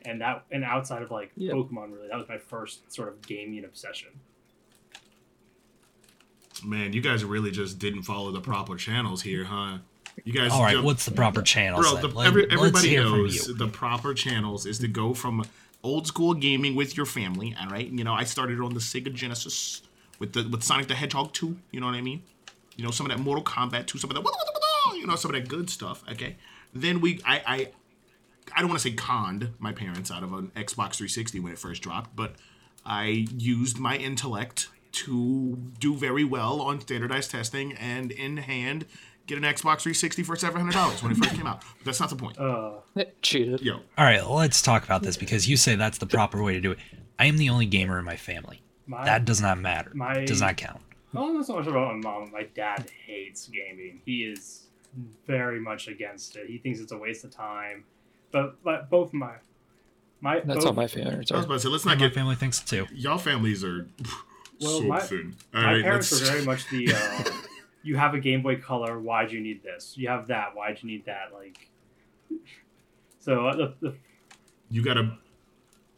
And 0.06 0.20
that, 0.20 0.44
and 0.52 0.64
outside 0.64 1.00
of 1.00 1.10
like 1.10 1.30
Yeah. 1.34 1.52
Pokemon, 1.52 1.94
really, 1.94 2.08
that 2.08 2.18
was 2.18 2.28
my 2.28 2.36
first 2.36 2.92
sort 2.92 3.08
of 3.08 3.22
gaming 3.22 3.64
obsession. 3.64 4.10
Man, 6.64 6.92
you 6.92 7.00
guys 7.00 7.24
really 7.24 7.50
just 7.50 7.78
didn't 7.78 8.02
follow 8.02 8.30
the 8.32 8.40
proper 8.40 8.76
channels 8.76 9.22
here, 9.22 9.44
huh? 9.44 9.78
You 10.24 10.32
guys. 10.32 10.52
All 10.52 10.62
right, 10.62 10.72
jumped- 10.72 10.86
what's 10.86 11.04
the 11.04 11.10
proper 11.10 11.42
channels? 11.42 11.90
Bro, 11.90 12.08
the, 12.08 12.20
every, 12.20 12.50
everybody 12.50 12.96
knows 12.96 13.46
the 13.56 13.68
proper 13.68 14.14
channels 14.14 14.64
is 14.66 14.78
to 14.78 14.88
go 14.88 15.12
from 15.14 15.44
old 15.82 16.06
school 16.06 16.34
gaming 16.34 16.74
with 16.74 16.96
your 16.96 17.06
family. 17.06 17.54
All 17.60 17.68
right, 17.68 17.86
you 17.86 18.04
know 18.04 18.14
I 18.14 18.24
started 18.24 18.60
on 18.60 18.74
the 18.74 18.80
Sega 18.80 19.12
Genesis 19.12 19.82
with 20.18 20.32
the 20.32 20.48
with 20.48 20.62
Sonic 20.62 20.88
the 20.88 20.94
Hedgehog 20.94 21.32
2. 21.32 21.56
You 21.70 21.80
know 21.80 21.86
what 21.86 21.94
I 21.94 22.00
mean? 22.00 22.22
You 22.76 22.84
know 22.84 22.90
some 22.90 23.06
of 23.06 23.16
that 23.16 23.22
Mortal 23.22 23.44
Kombat 23.44 23.86
2, 23.86 23.98
some 23.98 24.10
of 24.10 24.16
that 24.16 24.24
you 24.94 25.06
know 25.06 25.16
some 25.16 25.34
of 25.34 25.40
that 25.40 25.48
good 25.48 25.68
stuff. 25.70 26.02
Okay, 26.10 26.36
then 26.72 27.00
we 27.00 27.20
I 27.24 27.42
I 27.46 27.68
I 28.54 28.60
don't 28.60 28.68
want 28.68 28.80
to 28.80 28.88
say 28.88 28.94
conned 28.94 29.50
my 29.58 29.72
parents 29.72 30.10
out 30.10 30.22
of 30.22 30.32
an 30.32 30.52
Xbox 30.56 30.96
360 30.96 31.40
when 31.40 31.52
it 31.52 31.58
first 31.58 31.82
dropped, 31.82 32.14
but 32.14 32.34
I 32.86 33.26
used 33.36 33.78
my 33.78 33.96
intellect 33.96 34.68
to 34.94 35.56
do 35.78 35.94
very 35.96 36.24
well 36.24 36.60
on 36.60 36.80
standardized 36.80 37.30
testing 37.30 37.72
and 37.74 38.10
in 38.12 38.38
hand 38.38 38.86
get 39.26 39.38
an 39.38 39.44
Xbox 39.44 39.80
360 39.80 40.22
for 40.22 40.36
$700 40.36 41.02
when 41.02 41.12
it 41.12 41.16
first 41.16 41.34
came 41.34 41.46
out. 41.46 41.62
But 41.78 41.84
that's 41.86 42.00
not 42.00 42.10
the 42.10 42.16
point. 42.16 42.38
Uh, 42.38 42.72
Cheated. 43.22 43.62
Yo, 43.62 43.76
All 43.96 44.04
right, 44.04 44.24
let's 44.28 44.60
talk 44.60 44.84
about 44.84 45.02
this 45.02 45.16
because 45.16 45.48
you 45.48 45.56
say 45.56 45.76
that's 45.76 45.98
the 45.98 46.06
proper 46.06 46.42
way 46.42 46.52
to 46.54 46.60
do 46.60 46.72
it. 46.72 46.78
I 47.18 47.26
am 47.26 47.36
the 47.38 47.48
only 47.48 47.64
gamer 47.66 47.98
in 47.98 48.04
my 48.04 48.16
family. 48.16 48.60
my, 48.86 49.04
That 49.04 49.24
does 49.24 49.40
not 49.40 49.58
matter. 49.58 49.90
my- 49.94 50.24
does 50.24 50.40
not 50.40 50.56
count. 50.56 50.80
Well, 51.12 51.32
not 51.32 51.46
so 51.46 51.54
much 51.56 51.66
about 51.68 51.94
my 51.96 52.00
mom. 52.10 52.32
My 52.32 52.42
dad 52.54 52.86
hates 53.06 53.48
gaming. 53.48 54.00
He 54.04 54.24
is 54.24 54.64
very 55.26 55.60
much 55.60 55.86
against 55.88 56.34
it. 56.36 56.48
He 56.48 56.58
thinks 56.58 56.80
it's 56.80 56.90
a 56.92 56.98
waste 56.98 57.24
of 57.24 57.30
time. 57.30 57.84
But 58.32 58.62
but 58.64 58.90
both 58.90 59.12
my 59.12 59.34
my 60.20 60.40
That's 60.40 60.56
both, 60.58 60.66
all 60.66 60.72
my 60.72 60.88
parents 60.88 61.30
I 61.30 61.36
was 61.36 61.44
are. 61.44 61.46
about 61.46 61.54
to 61.54 61.60
say, 61.60 61.68
let's 61.68 61.84
My 61.84 61.92
not 61.92 62.00
get 62.00 62.14
family 62.14 62.34
thinks 62.34 62.58
too. 62.60 62.86
y'all 62.92 63.18
families 63.18 63.62
are 63.62 63.86
Well, 64.60 64.80
so 64.80 64.84
my- 64.86 65.00
thin. 65.00 65.34
All 65.54 65.62
my 65.62 65.72
right, 65.74 65.82
parents 65.82 66.12
let's- 66.12 66.22
were 66.24 66.30
very 66.34 66.44
much 66.46 66.68
the 66.70 66.92
uh, 66.94 67.30
you 67.82 67.96
have 67.96 68.14
a 68.14 68.18
Game 68.20 68.42
Boy 68.42 68.56
Color. 68.56 68.98
Why'd 69.00 69.30
you 69.32 69.40
need 69.40 69.62
this? 69.62 69.94
You 69.96 70.08
have 70.08 70.26
that. 70.28 70.54
Why'd 70.54 70.82
you 70.82 70.88
need 70.88 71.04
that? 71.06 71.30
Like 71.32 71.68
so 73.20 73.46
uh, 73.48 73.56
the, 73.56 73.74
the 73.80 73.94
you 74.70 74.82
got 74.82 74.96
a 74.96 75.16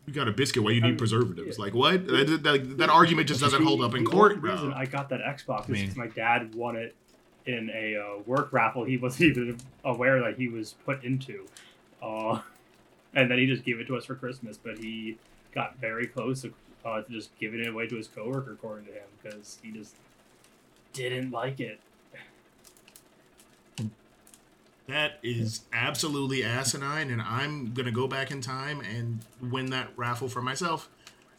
you 0.07 0.13
got 0.13 0.29
a 0.29 0.33
biscuit. 0.33 0.63
Why 0.63 0.71
you 0.71 0.81
need 0.81 0.91
Um, 0.93 0.97
preservatives? 0.97 1.59
yeah. 1.59 1.65
Like 1.65 1.75
what? 1.75 2.07
That, 2.07 2.41
that, 2.45 2.79
that 2.79 2.91
argument 2.91 3.29
just 3.29 3.41
doesn't 3.41 3.63
hold 3.65 3.83
up 3.83 3.95
in 3.95 4.05
the 4.05 4.11
court, 4.11 4.33
only 4.37 4.51
reason 4.51 4.71
bro. 4.71 4.79
I 4.79 4.87
got 4.87 5.09
that 5.11 5.21
Xbox 5.21 5.65
is 5.65 5.69
I 5.69 5.73
mean- 5.73 5.83
because 5.83 5.97
my 5.97 6.07
dad 6.09 6.55
won 6.55 6.77
it 6.77 6.95
in 7.47 7.71
a 7.75 7.97
uh, 7.97 8.23
work 8.27 8.53
raffle. 8.53 8.85
He 8.85 8.97
wasn't 8.97 9.31
even 9.37 9.59
aware 9.85 10.21
that 10.21 10.37
he 10.37 10.49
was 10.49 10.75
put 10.85 11.03
into, 11.05 11.47
uh, 12.03 12.41
and 13.15 13.31
then 13.31 13.39
he 13.39 13.47
just 13.47 13.65
gave 13.65 13.79
it 13.81 13.87
to 13.87 13.97
us 13.97 14.05
for 14.05 14.15
Christmas. 14.15 14.57
But 14.57 14.79
he 14.79 15.19
got 15.55 15.79
very 15.79 16.07
close 16.07 16.45
uh, 16.87 17.03
to 17.03 17.13
just 17.13 17.37
giving 17.39 17.61
it 17.61 17.67
away 17.67 17.87
to 17.89 17.97
his 17.97 18.07
coworker, 18.07 18.53
according 18.53 18.87
to 18.87 18.93
him, 18.93 19.03
because 19.23 19.59
he 19.63 19.73
just 19.73 19.95
didn't 20.93 21.33
like 21.33 21.61
it. 21.61 21.81
That 24.87 25.19
is 25.21 25.63
absolutely 25.73 26.45
asinine, 26.45 27.11
and 27.11 27.21
I'm 27.21 27.75
gonna 27.75 27.91
go 27.91 28.07
back 28.07 28.31
in 28.31 28.41
time 28.41 28.81
and 28.81 29.19
win 29.43 29.71
that 29.71 29.89
raffle 29.97 30.29
for 30.29 30.41
myself. 30.41 30.89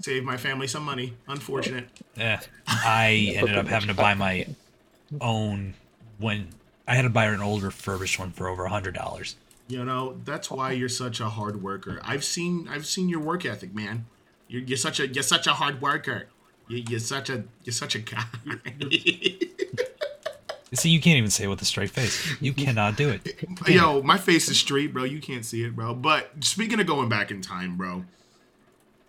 Save 0.02 0.26
my 0.26 0.36
family 0.36 0.68
some 0.68 0.84
money. 0.84 1.14
Unfortunate. 1.30 1.88
Yeah, 2.18 2.42
I 2.68 3.34
ended 3.36 3.58
up 3.58 3.68
having 3.68 3.88
to 3.88 3.94
buy 3.94 4.16
my 4.16 4.48
own 5.22 5.76
when 6.18 6.50
I 6.90 6.96
had 6.96 7.04
to 7.04 7.10
buy 7.10 7.28
an 7.28 7.42
old 7.42 7.64
refurbished 7.64 8.20
one 8.20 8.32
for 8.32 8.50
over 8.50 8.66
a 8.66 8.70
hundred 8.70 8.96
dollars. 8.96 9.38
You 9.70 9.86
know 9.86 10.18
that's 10.26 10.52
why 10.52 10.74
you're 10.74 10.90
such 10.90 11.22
a 11.22 11.30
hard 11.30 11.64
worker. 11.64 12.02
I've 12.04 12.26
seen 12.26 12.68
I've 12.70 12.86
seen 12.86 13.08
your 13.08 13.22
work 13.22 13.46
ethic, 13.46 13.74
man. 13.74 14.08
You're, 14.48 14.64
you're 14.64 14.78
such 14.78 15.00
a 15.00 15.08
you're 15.08 15.24
such 15.24 15.48
a 15.48 15.54
hard 15.54 15.82
worker. 15.82 16.28
You, 16.68 16.84
you're 16.90 17.00
such 17.00 17.30
a 17.30 17.44
you're 17.64 17.74
such 17.74 17.96
a 17.96 18.00
guy. 18.00 18.26
See, 20.74 20.90
you 20.90 21.00
can't 21.00 21.18
even 21.18 21.30
say 21.30 21.46
it 21.46 21.48
with 21.48 21.62
a 21.62 21.66
straight 21.66 21.92
face. 21.92 22.36
You 22.42 22.52
cannot 22.52 22.98
do 22.98 23.10
it. 23.10 23.42
Yo, 23.68 24.02
my 24.02 24.18
face 24.18 24.50
is 24.50 24.60
straight, 24.60 24.94
bro. 24.94 25.06
You 25.06 25.22
can't 25.22 25.46
see 25.46 25.64
it, 25.64 25.74
bro. 25.74 25.94
But 25.94 26.30
speaking 26.42 26.82
of 26.82 26.86
going 26.86 27.08
back 27.08 27.32
in 27.32 27.42
time, 27.42 27.78
bro, 27.78 28.04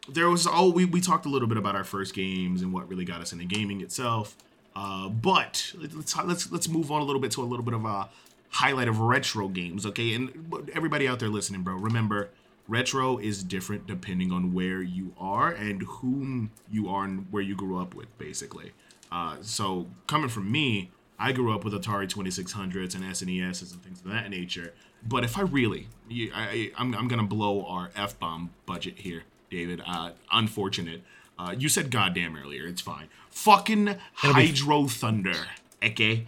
there 0.09 0.29
was 0.29 0.47
oh 0.47 0.71
we, 0.71 0.85
we 0.85 1.01
talked 1.01 1.27
a 1.27 1.29
little 1.29 1.49
bit 1.49 1.59
about 1.59 1.75
our 1.75 1.85
first 1.85 2.15
games 2.15 2.63
and 2.63 2.73
what 2.73 2.89
really 2.89 3.05
got 3.05 3.21
us 3.21 3.33
into 3.33 3.45
gaming 3.45 3.81
itself. 3.81 4.37
Uh, 4.77 5.09
but 5.09 5.73
let's 5.77 6.17
let's 6.17 6.53
let's 6.53 6.69
move 6.69 6.93
on 6.93 7.03
a 7.03 7.05
little 7.05 7.21
bit 7.21 7.33
to 7.33 7.43
a 7.43 7.45
little 7.45 7.65
bit 7.65 7.75
of 7.75 7.85
a 7.85 8.09
highlight 8.51 8.89
of 8.89 9.01
retro 9.01 9.49
games, 9.49 9.85
okay? 9.85 10.15
And 10.15 10.53
everybody 10.75 11.09
out 11.09 11.19
there 11.19 11.29
listening, 11.29 11.63
bro, 11.63 11.75
remember 11.75 12.31
retro 12.69 13.19
is 13.19 13.43
different 13.43 13.87
depending 13.87 14.31
on 14.31 14.53
where 14.53 14.83
you 14.83 15.13
are 15.19 15.51
and 15.51 15.83
whom 15.83 16.51
you 16.71 16.89
are 16.89 17.05
and 17.05 17.27
where 17.31 17.43
you 17.43 17.57
grew 17.57 17.79
up 17.81 17.95
with, 17.95 18.17
basically. 18.19 18.73
Uh, 19.11 19.37
so 19.41 19.87
coming 20.07 20.29
from 20.29 20.53
me, 20.53 20.91
I 21.19 21.33
grew 21.33 21.53
up 21.53 21.65
with 21.65 21.73
Atari 21.73 22.07
2600s 22.07 22.95
and 22.95 23.03
SNESs 23.05 23.73
and 23.73 23.83
things 23.83 24.01
of 24.01 24.11
that 24.11 24.31
nature. 24.31 24.73
But 25.07 25.25
if 25.25 25.39
I 25.39 25.43
really, 25.43 25.89
I, 26.11 26.31
I, 26.35 26.71
I'm, 26.77 26.95
I'm 26.95 27.09
gonna 27.09 27.25
blow 27.25 27.65
our 27.65 27.91
f 27.97 28.19
bomb 28.19 28.51
budget 28.67 28.99
here, 28.99 29.23
David. 29.51 29.81
Uh, 29.87 30.11
unfortunate. 30.31 31.03
Uh, 31.39 31.55
you 31.57 31.69
said 31.69 31.91
goddamn 31.91 32.37
earlier. 32.37 32.67
It's 32.67 32.81
fine. 32.81 33.09
Fucking 33.31 33.85
be- 33.85 33.95
Hydro 34.15 34.89
Thunder. 34.89 35.47
Okay. 35.83 36.27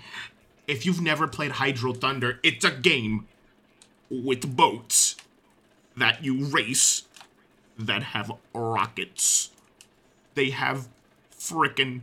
If 0.68 0.86
you've 0.86 1.00
never 1.00 1.26
played 1.26 1.52
Hydro 1.52 1.94
Thunder, 1.94 2.38
it's 2.44 2.64
a 2.64 2.70
game 2.70 3.26
with 4.08 4.56
boats 4.56 5.16
that 6.00 6.24
you 6.24 6.44
race 6.46 7.02
that 7.78 8.02
have 8.02 8.30
rockets. 8.54 9.50
They 10.34 10.50
have 10.50 10.88
frickin' 11.36 12.02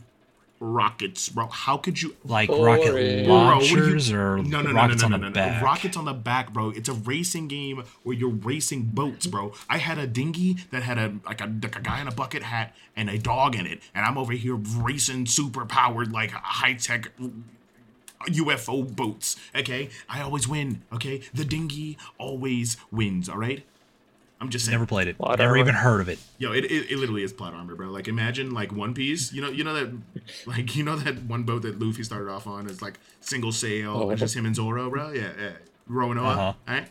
rockets, 0.60 1.30
bro. 1.30 1.48
How 1.48 1.78
could 1.78 2.02
you 2.02 2.16
Like 2.26 2.50
Boring. 2.50 2.64
rocket 2.66 2.92
Bro, 2.92 3.00
you- 3.00 3.28
launchers 3.28 4.12
or 4.12 4.38
no, 4.38 4.62
no, 4.62 4.72
no, 4.72 4.74
rockets 4.74 5.04
no, 5.04 5.10
no, 5.10 5.16
on 5.16 5.22
no, 5.22 5.28
the 5.30 5.40
no, 5.40 5.46
back. 5.46 5.64
Rockets 5.64 5.96
on 5.98 6.06
the 6.06 6.14
back, 6.14 6.52
bro. 6.52 6.72
It's 6.72 6.90
a 6.90 6.94
racing 6.94 7.48
game 7.48 7.84
where 8.04 8.16
you're 8.16 8.30
racing 8.32 8.84
boats, 8.94 9.28
bro. 9.28 9.54
I 9.70 9.78
had 9.78 10.00
a 10.00 10.08
dinghy 10.08 10.54
that 10.72 10.82
had 10.82 10.98
a 10.98 11.14
like 11.26 11.42
a 11.42 11.46
like 11.62 11.76
a 11.76 11.82
guy 11.82 12.02
in 12.02 12.08
a 12.08 12.12
bucket 12.12 12.42
hat 12.44 12.76
and 12.96 13.08
a 13.10 13.20
dog 13.20 13.56
in 13.56 13.68
it, 13.68 13.82
and 13.94 14.04
I'm 14.04 14.18
over 14.18 14.34
here 14.34 14.56
racing 14.56 15.28
super 15.28 15.64
powered 15.66 16.12
like 16.12 16.32
high 16.32 16.74
tech 16.74 17.12
UFO 18.28 18.84
boats. 18.96 19.36
Okay, 19.56 19.90
I 20.10 20.22
always 20.22 20.48
win. 20.48 20.82
Okay, 20.92 21.22
the 21.36 21.46
dinghy 21.46 21.98
always 22.18 22.78
wins. 22.92 23.30
All 23.30 23.38
right. 23.38 23.64
I'm 24.40 24.50
just 24.50 24.66
saying. 24.66 24.74
Never 24.74 24.86
played 24.86 25.08
it. 25.08 25.18
Plot 25.18 25.40
Never 25.40 25.52
armor. 25.52 25.60
even 25.62 25.74
heard 25.76 26.00
of 26.00 26.10
it. 26.10 26.20
Yo, 26.38 26.52
it, 26.52 26.66
it, 26.66 26.92
it 26.92 26.98
literally 26.98 27.24
is 27.24 27.34
plot 27.34 27.54
armor, 27.56 27.76
bro. 27.76 27.90
Like 27.90 28.08
imagine 28.08 28.52
like 28.52 28.72
One 28.72 28.94
Piece. 28.94 29.34
You 29.34 29.42
know, 29.42 29.50
you 29.50 29.64
know 29.64 29.74
that 29.74 29.92
like 30.46 30.76
you 30.76 30.84
know 30.84 30.96
that 30.96 31.24
one 31.24 31.44
boat 31.44 31.64
that 31.64 31.80
Luffy 31.80 32.04
started 32.04 32.30
off 32.30 32.46
on 32.46 32.68
is 32.70 32.82
like 32.82 33.00
single 33.22 33.52
sail. 33.52 33.92
Oh. 33.98 34.16
Just 34.16 34.36
him 34.36 34.46
and 34.46 34.56
Zoro, 34.56 34.90
bro. 34.90 35.12
Yeah, 35.12 35.32
yeah. 35.40 35.52
Rowing 35.88 36.18
on. 36.20 36.26
Uh-huh. 36.38 36.42
All 36.42 36.56
right. 36.68 36.88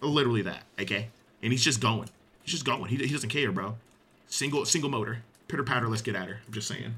Literally 0.00 0.42
that. 0.42 0.62
Okay. 0.80 1.08
And 1.42 1.52
he's 1.52 1.64
just 1.64 1.80
going. 1.80 2.08
He's 2.44 2.52
just 2.52 2.64
going. 2.64 2.84
He, 2.86 2.96
he 2.96 3.12
doesn't 3.12 3.30
care, 3.30 3.50
bro. 3.50 3.76
Single 4.28 4.64
single 4.64 4.90
motor. 4.90 5.22
Pitter 5.48 5.64
patter. 5.64 5.88
Let's 5.88 6.02
get 6.02 6.14
at 6.14 6.28
her. 6.28 6.40
I'm 6.46 6.52
just 6.52 6.68
saying. 6.68 6.94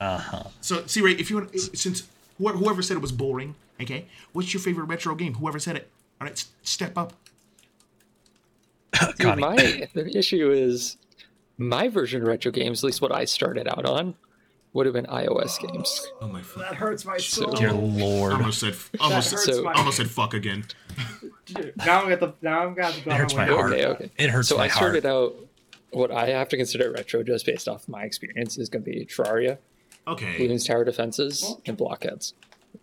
Uh 0.00 0.18
huh. 0.18 0.42
So, 0.60 0.84
see, 0.86 1.00
Ray, 1.00 1.12
if 1.12 1.30
you 1.30 1.36
want, 1.36 1.58
since 1.58 2.08
whoever, 2.38 2.58
whoever 2.58 2.82
said 2.82 2.96
it 2.96 3.00
was 3.00 3.12
boring, 3.12 3.54
okay, 3.80 4.06
what's 4.32 4.52
your 4.52 4.60
favorite 4.60 4.86
retro 4.86 5.14
game? 5.14 5.34
Whoever 5.34 5.58
said 5.60 5.76
it. 5.76 5.88
All 6.20 6.26
right, 6.26 6.32
s- 6.32 6.48
step 6.62 6.98
up. 6.98 7.12
Dude, 9.18 9.38
my 9.38 9.88
the 9.94 10.16
issue 10.16 10.50
is 10.50 10.96
my 11.58 11.88
version 11.88 12.22
of 12.22 12.28
retro 12.28 12.50
games, 12.52 12.82
at 12.82 12.86
least 12.86 13.00
what 13.00 13.14
I 13.14 13.24
started 13.24 13.68
out 13.68 13.84
on, 13.86 14.14
would 14.72 14.86
have 14.86 14.94
been 14.94 15.06
iOS 15.06 15.60
games. 15.60 16.06
Oh 16.20 16.28
my 16.28 16.42
fuck. 16.42 16.62
That 16.62 16.74
hurts 16.74 17.04
my 17.04 17.18
So- 17.18 17.44
soul. 17.44 17.52
Dear 17.52 17.68
I 17.70 17.72
Lord. 17.72 18.32
almost 18.32 18.60
said 18.60 18.74
almost 19.00 19.30
hurts 19.32 19.44
said, 19.44 19.54
So- 19.56 19.62
my- 19.64 19.72
almost 19.74 19.96
said 19.98 20.10
fuck 20.10 20.34
again. 20.34 20.64
Dude, 21.46 21.74
now 21.84 22.02
I'm 22.02 22.08
got 22.08 22.20
the 22.20 22.34
now 22.42 22.66
I'm 22.66 22.74
got 22.74 22.94
the. 22.94 23.10
It 23.10 23.16
hurts 23.16 23.34
my 23.34 23.42
window. 23.44 23.56
heart. 23.56 23.72
Okay, 23.72 23.86
okay. 23.86 24.10
It 24.18 24.30
hurts 24.30 24.48
So 24.48 24.56
my 24.56 24.64
I 24.64 24.68
heart. 24.68 24.76
started 24.76 25.06
out. 25.06 25.34
What 25.90 26.10
I 26.10 26.28
have 26.30 26.48
to 26.48 26.56
consider 26.56 26.90
retro, 26.90 27.22
just 27.22 27.44
based 27.44 27.68
off 27.68 27.86
my 27.86 28.04
experience, 28.04 28.56
is 28.56 28.70
going 28.70 28.82
to 28.82 28.90
be 28.90 29.04
Terraria, 29.04 29.58
Okay. 30.08 30.38
Bloons 30.38 30.66
Tower 30.66 30.84
Defenses, 30.86 31.54
and 31.66 31.76
Blockheads. 31.76 32.32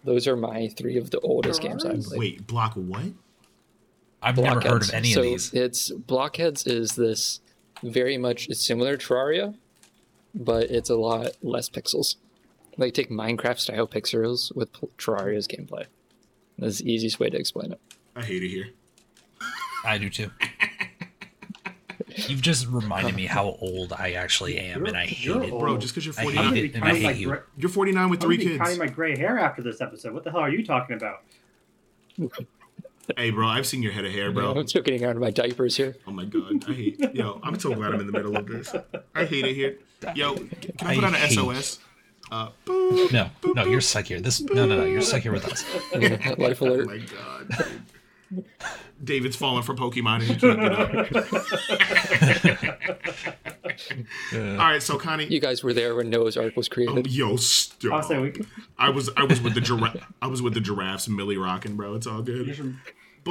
Those 0.03 0.27
are 0.27 0.35
my 0.35 0.67
three 0.67 0.95
of 0.95 1.09
the 1.09 1.19
oldest 1.21 1.59
games 1.59 1.83
I've 1.83 2.03
played. 2.03 2.19
Wait, 2.19 2.45
block 2.45 2.73
what? 2.75 3.05
I've 4.21 4.38
never 4.38 4.59
heard 4.61 4.83
of 4.83 4.93
any 4.93 5.13
so 5.13 5.21
of 5.21 5.25
these. 5.25 5.53
It's 5.53 5.91
Blockheads 5.91 6.65
is 6.67 6.91
this 6.95 7.39
very 7.83 8.17
much 8.17 8.49
similar 8.53 8.97
to 8.97 9.07
Terraria, 9.07 9.55
but 10.35 10.69
it's 10.69 10.89
a 10.89 10.95
lot 10.97 11.29
less 11.41 11.69
pixels. 11.69 12.15
Like 12.77 12.93
take 12.93 13.09
Minecraft 13.09 13.59
style 13.59 13.88
pixels 13.88 14.53
with 14.55 14.71
Terraria's 14.97 15.47
gameplay. 15.47 15.85
That's 16.57 16.79
the 16.79 16.91
easiest 16.91 17.19
way 17.19 17.29
to 17.29 17.38
explain 17.38 17.71
it. 17.71 17.79
I 18.15 18.23
hate 18.23 18.43
it 18.43 18.49
here. 18.49 18.67
I 19.85 19.97
do 19.97 20.09
too. 20.09 20.29
You've 22.27 22.41
just 22.41 22.67
reminded 22.67 23.15
me 23.15 23.25
how 23.27 23.57
old 23.61 23.93
I 23.93 24.11
actually 24.13 24.57
am, 24.59 24.85
and 24.85 24.97
I 24.97 25.05
hate 25.05 25.23
You're 25.25 25.41
it. 25.43 25.51
old. 25.51 25.61
Bro, 25.61 25.77
just 25.77 25.93
because 25.95 26.05
you're 26.05 26.15
I 26.17 26.23
hate 26.31 26.35
49, 26.35 26.57
it, 26.57 26.75
and 26.75 26.83
I 26.83 26.88
counting 26.88 27.03
my 27.03 27.13
hate 27.13 27.21
you. 27.21 27.27
gra- 27.27 27.43
you're 27.57 27.69
49 27.69 28.09
with 28.09 28.19
I'm 28.21 28.27
three 28.27 28.38
gonna 28.38 28.45
be 28.45 28.51
kids. 28.51 28.61
counting 28.63 28.79
my 28.79 28.88
gray 28.88 29.17
hair 29.17 29.39
after 29.39 29.61
this 29.61 29.79
episode. 29.79 30.13
What 30.13 30.25
the 30.25 30.31
hell 30.31 30.41
are 30.41 30.49
you 30.49 30.65
talking 30.65 30.97
about? 30.97 31.21
Hey, 33.18 33.32
bro, 33.32 33.48
I've 33.48 33.66
seen 33.68 33.82
your 33.84 33.92
head 33.92 34.06
of 34.06 34.12
hair, 34.12 34.32
bro. 34.32 34.51
I'm 34.54 34.68
still 34.70 34.82
getting 34.84 35.04
out 35.04 35.16
of 35.16 35.22
my 35.22 35.32
diapers 35.32 35.75
here. 35.78 35.96
Oh 36.08 36.12
my 36.12 36.25
god, 36.25 36.63
I 36.70 36.74
hate. 36.74 37.00
Yo, 37.16 37.39
I'm 37.44 37.58
so 37.60 37.74
glad 37.74 37.94
I'm 37.94 38.00
in 38.01 38.06
the 38.08 38.13
middle 38.13 38.36
of 38.38 38.48
this. 38.48 38.74
I 39.16 39.25
hate 39.25 39.46
it 39.46 39.56
here. 39.56 39.78
Yo, 40.16 40.36
can 40.36 40.74
I 40.82 40.92
I 40.92 40.96
put 40.96 41.04
on 41.04 41.13
an 41.16 41.20
hate- 41.22 41.34
SOS? 41.36 41.80
Uh, 42.32 42.50
boop. 42.66 43.12
No, 43.12 43.30
no, 43.54 43.66
you're 43.66 43.82
stuck 43.82 44.06
here. 44.06 44.20
This 44.22 44.39
no, 44.42 44.66
no, 44.68 44.78
no, 44.78 44.86
you're 44.86 45.01
stuck 45.01 45.22
here 45.24 45.32
with 45.32 45.46
us. 45.46 45.66
Life 46.38 46.62
alert. 46.62 46.82
Oh 46.82 46.86
my 46.86 46.98
god. 47.00 48.46
David's 49.04 49.36
falling 49.36 49.63
for 49.63 49.74
Pokemon 49.74 50.16
and 50.18 50.24
he 50.24 50.36
can't 50.36 50.60
get 50.60 50.72
up. 50.74 50.89
All 54.34 54.58
right, 54.58 54.84
so 54.84 54.98
Connie, 54.98 55.25
You 55.25 55.39
guys 55.39 55.63
were 55.63 55.74
there 55.74 55.96
when 55.96 56.10
Noah's 56.10 56.38
Ark 56.38 56.56
was 56.56 56.68
um, 56.68 56.74
created. 56.74 57.08
yo, 57.08 57.38
stop. 57.38 57.94
I'll 57.94 58.04
say 58.04 58.20
we. 58.20 58.34
I 58.78 58.89
was 58.89 59.10
I 59.18 59.24
was 59.24 59.42
with 59.42 59.56
the 59.56 59.62
giraffe. 59.62 60.06
I 60.22 60.28
was 60.28 60.42
with 60.42 60.54
the 60.54 60.60
giraffes, 60.62 61.08
Millie 61.08 61.38
rocking, 61.38 61.75
bro. 61.75 61.96
It's 61.96 62.06
all 62.06 62.18
You 62.30 62.46
good. 62.46 62.75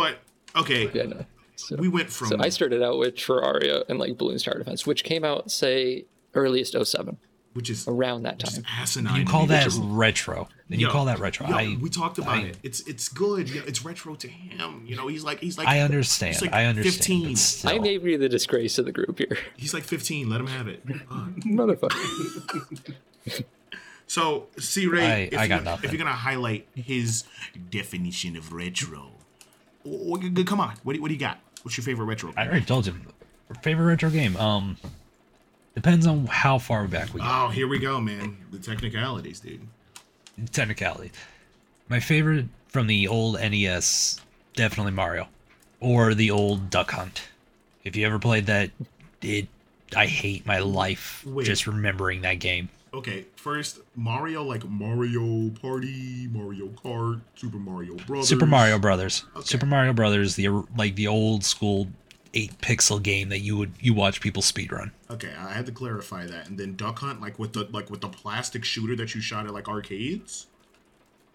Should, 0.06 0.16
But 0.54 0.60
okay, 0.60 0.90
Yeah, 0.94 1.04
no. 1.04 1.24
So, 1.56 1.74
we 1.76 1.88
went 1.88 2.10
from 2.10 2.28
so 2.28 2.36
I 2.38 2.50
started 2.50 2.82
out 2.82 2.98
with 2.98 3.16
Terraria 3.16 3.82
and 3.88 3.98
like 3.98 4.16
Bloons 4.16 4.44
Tower 4.44 4.58
Defense, 4.58 4.86
which 4.86 5.02
came 5.02 5.24
out 5.24 5.50
say 5.50 6.04
earliest 6.34 6.76
07, 6.80 7.18
which 7.54 7.68
is 7.68 7.88
around 7.88 8.22
that 8.22 8.38
time. 8.38 8.62
asinine. 8.80 9.18
You 9.18 9.26
call 9.26 9.46
that 9.46 9.64
which 9.64 9.74
retro? 9.80 10.48
And 10.70 10.80
you 10.80 10.86
Yo, 10.86 10.92
call 10.92 11.06
that 11.06 11.18
retro? 11.18 11.48
Yo, 11.48 11.56
I 11.56 11.76
we 11.80 11.90
talked 11.90 12.18
about 12.18 12.36
I- 12.38 12.42
it. 12.42 12.58
It's 12.62 12.80
it's 12.82 13.08
good. 13.08 13.50
You 13.50 13.60
know, 13.60 13.66
it's 13.66 13.84
retro 13.84 14.14
to 14.14 14.28
him. 14.28 14.84
You 14.86 14.94
know, 14.94 15.08
he's 15.08 15.24
like 15.24 15.40
he's 15.40 15.58
like 15.58 15.66
I 15.66 15.80
understand. 15.80 16.40
Like 16.40 16.52
I 16.52 16.66
understand. 16.66 17.36
15. 17.36 17.68
I 17.68 17.80
may 17.80 17.98
be 17.98 18.16
the 18.16 18.28
disgrace 18.28 18.78
of 18.78 18.84
the 18.84 18.92
group 18.92 19.18
here. 19.18 19.36
he's 19.56 19.74
like 19.74 19.82
15. 19.82 20.30
Let 20.30 20.40
him 20.40 20.46
have 20.46 20.68
it. 20.68 20.84
Uh, 21.10 21.26
Motherfucker. 21.40 23.44
So, 24.06 24.46
C 24.58 24.86
Ray, 24.86 25.04
I- 25.04 25.16
if, 25.32 25.38
I 25.38 25.42
you- 25.42 25.48
got 25.48 25.64
nothing. 25.64 25.84
if 25.86 25.92
you're 25.92 25.98
gonna 25.98 26.12
highlight 26.16 26.66
his 26.74 27.24
definition 27.70 28.36
of 28.36 28.52
retro, 28.52 29.12
w- 29.84 30.16
w- 30.16 30.44
come 30.44 30.60
on, 30.60 30.74
what 30.82 30.94
do, 30.94 31.02
what 31.02 31.08
do 31.08 31.14
you 31.14 31.20
got? 31.20 31.38
What's 31.62 31.76
your 31.76 31.84
favorite 31.84 32.06
retro? 32.06 32.30
Game? 32.30 32.38
I 32.38 32.46
already 32.46 32.64
told 32.64 32.86
you. 32.86 32.94
Favorite 33.62 33.86
retro 33.86 34.10
game? 34.10 34.36
Um, 34.36 34.76
depends 35.74 36.06
on 36.06 36.26
how 36.26 36.58
far 36.58 36.86
back 36.86 37.12
we 37.14 37.20
go. 37.20 37.26
Oh, 37.28 37.48
here 37.48 37.66
we 37.66 37.78
go, 37.78 38.00
man. 38.00 38.36
The 38.50 38.58
technicalities, 38.58 39.40
dude. 39.40 39.60
Technicality. 40.52 41.12
My 41.88 42.00
favorite 42.00 42.46
from 42.68 42.86
the 42.86 43.08
old 43.08 43.40
NES, 43.40 44.20
definitely 44.54 44.92
Mario, 44.92 45.28
or 45.80 46.14
the 46.14 46.30
old 46.30 46.70
Duck 46.70 46.90
Hunt. 46.90 47.22
If 47.84 47.96
you 47.96 48.06
ever 48.06 48.18
played 48.18 48.46
that, 48.46 48.70
it 49.22 49.48
I 49.96 50.06
hate 50.06 50.46
my 50.46 50.58
life 50.58 51.24
Wait. 51.26 51.46
just 51.46 51.66
remembering 51.66 52.22
that 52.22 52.34
game. 52.34 52.68
Okay, 52.98 53.26
first 53.36 53.78
Mario, 53.94 54.42
like 54.42 54.68
Mario 54.68 55.50
Party, 55.50 56.26
Mario 56.32 56.66
Kart, 56.66 57.20
Super 57.36 57.58
Mario 57.58 57.94
Brothers. 57.94 58.28
Super 58.28 58.44
Mario 58.44 58.76
Brothers. 58.76 59.24
Okay. 59.36 59.44
Super 59.46 59.66
Mario 59.66 59.92
Brothers, 59.92 60.34
the 60.34 60.48
like 60.76 60.96
the 60.96 61.06
old 61.06 61.44
school 61.44 61.86
eight 62.34 62.58
pixel 62.58 63.00
game 63.00 63.28
that 63.28 63.38
you 63.38 63.56
would 63.56 63.70
you 63.78 63.94
watch 63.94 64.20
people 64.20 64.42
speedrun. 64.42 64.90
Okay, 65.08 65.32
I 65.38 65.52
had 65.52 65.64
to 65.66 65.72
clarify 65.72 66.26
that. 66.26 66.48
And 66.48 66.58
then 66.58 66.74
Duck 66.74 66.98
Hunt, 66.98 67.20
like 67.20 67.38
with 67.38 67.52
the 67.52 67.68
like 67.70 67.88
with 67.88 68.00
the 68.00 68.08
plastic 68.08 68.64
shooter 68.64 68.96
that 68.96 69.14
you 69.14 69.20
shot 69.20 69.46
at 69.46 69.54
like 69.54 69.68
arcades. 69.68 70.48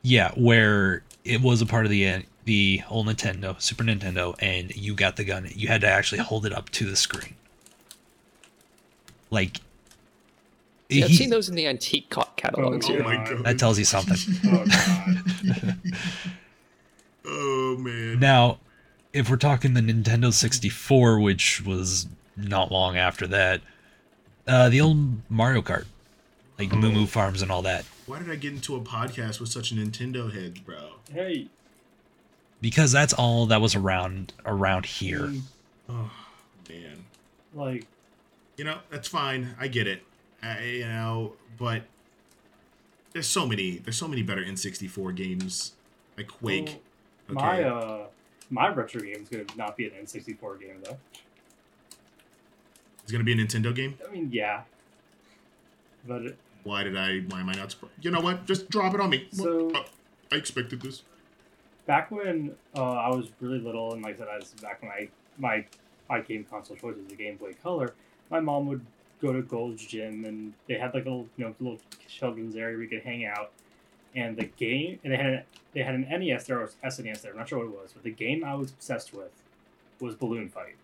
Yeah, 0.02 0.32
where 0.36 1.04
it 1.24 1.40
was 1.40 1.62
a 1.62 1.66
part 1.66 1.86
of 1.86 1.92
the 1.92 2.10
uh, 2.10 2.22
the 2.44 2.82
old 2.90 3.08
Nintendo, 3.08 3.60
Super 3.62 3.86
Nintendo, 3.86 4.36
and 4.40 4.76
you 4.76 4.96
got 4.96 5.16
the 5.16 5.24
gun. 5.24 5.48
You 5.56 5.70
had 5.70 5.80
to 5.80 5.88
actually 5.88 6.20
hold 6.20 6.46
it 6.46 6.52
up 6.52 6.72
to 6.72 6.86
the 6.86 6.98
screen. 6.98 7.36
Like, 9.30 9.62
Yeah, 10.94 11.06
I've 11.06 11.12
he- 11.12 11.18
seen 11.18 11.30
those 11.30 11.50
in 11.50 11.56
the 11.56 11.68
antique 11.68 12.10
ca- 12.10 12.30
catalogs 12.36 12.86
Oh 12.90 12.94
here. 12.94 13.04
my 13.04 13.16
God. 13.18 13.30
god. 13.30 13.44
that 13.46 13.60
tells 13.60 13.78
you 13.80 13.86
something. 13.86 14.18
oh 14.46 14.66
god. 14.66 15.78
Oh 17.26 17.78
man. 17.80 18.20
now, 18.20 18.60
if 19.14 19.30
we're 19.30 19.38
talking 19.38 19.74
the 19.74 19.82
Nintendo 19.82 20.34
64, 20.34 21.20
which 21.20 21.64
was 21.66 22.08
not 22.36 22.72
long 22.72 22.98
after 22.98 23.28
that, 23.28 23.62
uh, 24.48 24.70
the 24.70 24.82
old 24.82 25.30
Mario 25.30 25.62
Kart, 25.62 25.86
like 26.60 26.72
Moo 26.74 26.92
Moo 26.92 27.06
Farms 27.06 27.42
and 27.42 27.52
all 27.52 27.62
that, 27.62 27.86
Why 28.08 28.20
did 28.20 28.30
I 28.30 28.36
get 28.36 28.54
into 28.54 28.76
a 28.76 28.82
podcast 28.82 29.40
with 29.40 29.50
such 29.50 29.72
a 29.72 29.76
Nintendo 29.76 30.34
head, 30.34 30.66
bro? 30.66 30.96
Hey. 31.12 31.48
because 32.62 32.92
that's 32.92 33.14
all 33.14 33.46
that 33.48 33.62
was 33.62 33.76
around 33.76 34.34
around 34.46 34.86
here. 34.86 35.20
mm, 35.28 35.42
Oh 35.90 36.12
man. 36.70 37.06
Like, 37.54 37.86
You 38.58 38.66
know, 38.66 38.80
that's 38.90 39.08
fine. 39.08 39.56
I 39.60 39.68
get 39.68 39.88
it. 39.88 40.04
I, 40.44 40.64
you 40.64 40.88
know, 40.88 41.34
but 41.58 41.84
there's 43.14 43.28
so 43.28 43.46
many. 43.48 43.78
There's 43.78 43.98
so 43.98 44.08
many 44.08 44.24
better 44.24 44.44
N64 44.44 45.16
games, 45.16 45.74
like 46.18 46.28
Quake. 46.28 46.82
well, 47.30 47.36
my 47.36 47.64
uh, 47.64 48.06
my 48.50 48.68
retro 48.74 49.02
game 49.02 49.22
is 49.22 49.30
gonna 49.30 49.46
not 49.56 49.78
be 49.78 49.86
an 49.86 49.92
N64 50.04 50.60
game 50.60 50.78
though. 50.84 50.98
It's 53.04 53.12
gonna 53.12 53.24
be 53.24 53.34
a 53.34 53.36
Nintendo 53.36 53.74
game. 53.76 53.98
I 54.08 54.12
mean, 54.12 54.30
yeah. 54.32 54.64
But 56.08 56.24
it, 56.24 56.38
Why 56.64 56.84
did 56.84 56.98
I? 56.98 57.20
Why 57.20 57.42
am 57.42 57.50
I 57.50 57.54
not? 57.54 57.72
surprised? 57.72 57.94
You 58.02 58.12
know 58.12 58.22
what? 58.22 58.46
Just 58.46 58.70
drop 58.70 58.94
it 58.94 59.00
on 59.02 59.10
me. 59.10 59.28
So- 59.32 59.70
Uh, 59.72 59.84
I 60.32 60.36
expected 60.36 60.82
this. 60.82 61.04
back 61.86 62.10
when 62.10 62.56
uh, 62.76 62.82
I 62.94 63.10
was 63.10 63.30
really 63.40 63.60
little, 63.60 63.94
and 63.94 64.02
like 64.02 64.16
I 64.16 64.18
said, 64.20 64.28
I 64.30 64.36
was 64.38 64.52
back 64.62 64.82
when 64.82 64.92
I 64.92 65.10
my 65.38 65.66
my 66.10 66.22
game 66.22 66.44
console 66.50 66.76
choice 66.76 66.96
was 66.96 67.06
the 67.08 67.16
Game 67.16 67.38
Boy 67.38 67.54
Color. 67.62 67.94
My 68.32 68.40
mom 68.40 68.66
would 68.68 68.86
go 69.24 69.34
to 69.34 69.42
Gold's 69.42 69.86
Gym, 69.86 70.26
and 70.26 70.54
they 70.68 70.76
had 70.76 70.94
like 70.94 71.06
a 71.06 71.10
little 71.10 71.28
you 71.38 71.46
know 71.46 71.56
little 71.60 71.80
children's 72.08 72.56
area 72.56 72.76
where 72.76 72.84
you 72.84 72.90
could 72.90 73.02
hang 73.04 73.26
out. 73.26 73.52
And 74.16 74.38
the 74.38 74.46
game, 74.46 75.00
and 75.04 75.12
they 75.12 75.18
had 75.18 75.26
an, 75.26 75.44
they 75.74 75.82
had 75.82 75.96
an 75.96 76.06
NES 76.08 76.44
there 76.46 76.60
or 76.62 76.70
SNES 76.86 77.22
there. 77.22 77.32
I'm 77.32 77.38
not 77.40 77.50
sure 77.50 77.58
what 77.60 77.66
it 77.66 77.82
was, 77.82 77.94
but 77.94 78.04
the 78.04 78.12
game 78.12 78.44
I 78.44 78.54
was 78.54 78.70
obsessed 78.70 79.12
with 79.14 79.32
was 80.00 80.14
Balloon 80.14 80.50
Fight. 80.50 80.76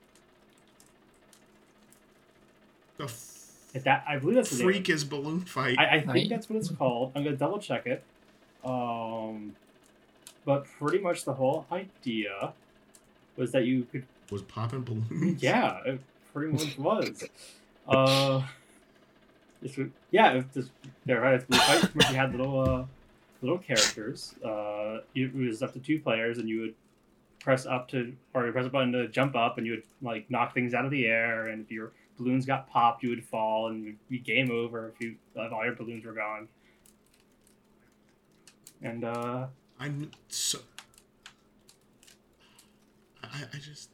The 2.98 3.04
f- 3.04 3.36
If 3.76 3.84
that 3.84 4.04
I 4.08 4.18
believe 4.18 4.36
that's 4.36 4.50
the 4.50 4.58
name. 4.64 4.66
freak 4.74 4.90
is 4.90 5.04
balloon 5.04 5.42
fight. 5.42 5.78
I, 5.78 5.98
I 5.98 6.00
think 6.00 6.08
Right. 6.14 6.30
that's 6.30 6.50
what 6.50 6.58
it's 6.58 6.70
called. 6.72 7.12
I'm 7.16 7.24
gonna 7.24 7.36
double 7.36 7.60
check 7.60 7.86
it. 7.86 8.04
Um, 8.66 9.56
but 10.44 10.66
pretty 10.66 10.98
much 11.00 11.24
the 11.24 11.34
whole 11.34 11.66
idea 11.72 12.54
was 13.38 13.52
that 13.52 13.66
you 13.66 13.84
could. 13.92 14.06
was 14.32 14.42
popping 14.42 14.82
balloons. 14.82 15.42
Yeah, 15.42 15.80
it 15.86 16.00
pretty 16.34 16.52
much 16.52 16.78
was. 16.78 17.24
Uh, 17.90 18.44
this 19.62 19.76
would, 19.78 19.92
yeah, 20.12 20.42
just 20.54 20.72
there 21.06 21.22
right. 21.22 21.36
It's 21.36 21.46
blue 21.46 21.58
fight. 21.60 21.92
Pretty 21.92 22.14
you 22.14 22.16
had 22.16 22.32
little 22.32 22.60
uh, 22.60 22.86
little 23.42 23.58
characters. 23.58 24.36
Uh, 24.46 25.00
it 25.16 25.34
was 25.36 25.62
up 25.62 25.74
to 25.74 25.80
two 25.80 26.00
players, 26.00 26.38
and 26.38 26.48
you 26.48 26.62
would 26.62 26.76
press 27.40 27.66
up 27.66 27.88
to 27.90 28.14
or 28.34 28.46
you 28.46 28.52
press 28.52 28.66
a 28.66 28.70
button 28.70 28.92
to 28.94 29.08
jump 29.08 29.36
up, 29.36 29.58
and 29.58 29.66
you 29.66 29.74
would 29.74 29.84
like 30.02 30.30
knock 30.30 30.54
things 30.54 30.74
out 30.74 30.86
of 30.86 30.92
the 30.92 31.06
air. 31.08 31.48
And 31.48 31.64
if 31.64 31.72
your 31.72 31.92
balloons 32.18 32.46
got 32.46 32.70
popped, 32.70 33.04
you 33.04 33.10
would 33.10 33.26
fall, 33.26 33.68
and 33.68 33.84
you'd 33.84 34.10
be 34.10 34.20
game 34.20 34.52
over 34.52 34.90
if 34.90 35.02
you 35.02 35.16
if 35.36 35.52
all 35.52 35.66
your 35.66 35.76
balloons 35.76 36.06
were 36.06 36.14
gone. 36.14 36.48
And 38.82 39.04
uh, 39.04 39.48
I'm 39.80 40.12
so. 40.28 40.60
I, 43.24 43.44
I 43.54 43.58
just. 43.58 43.90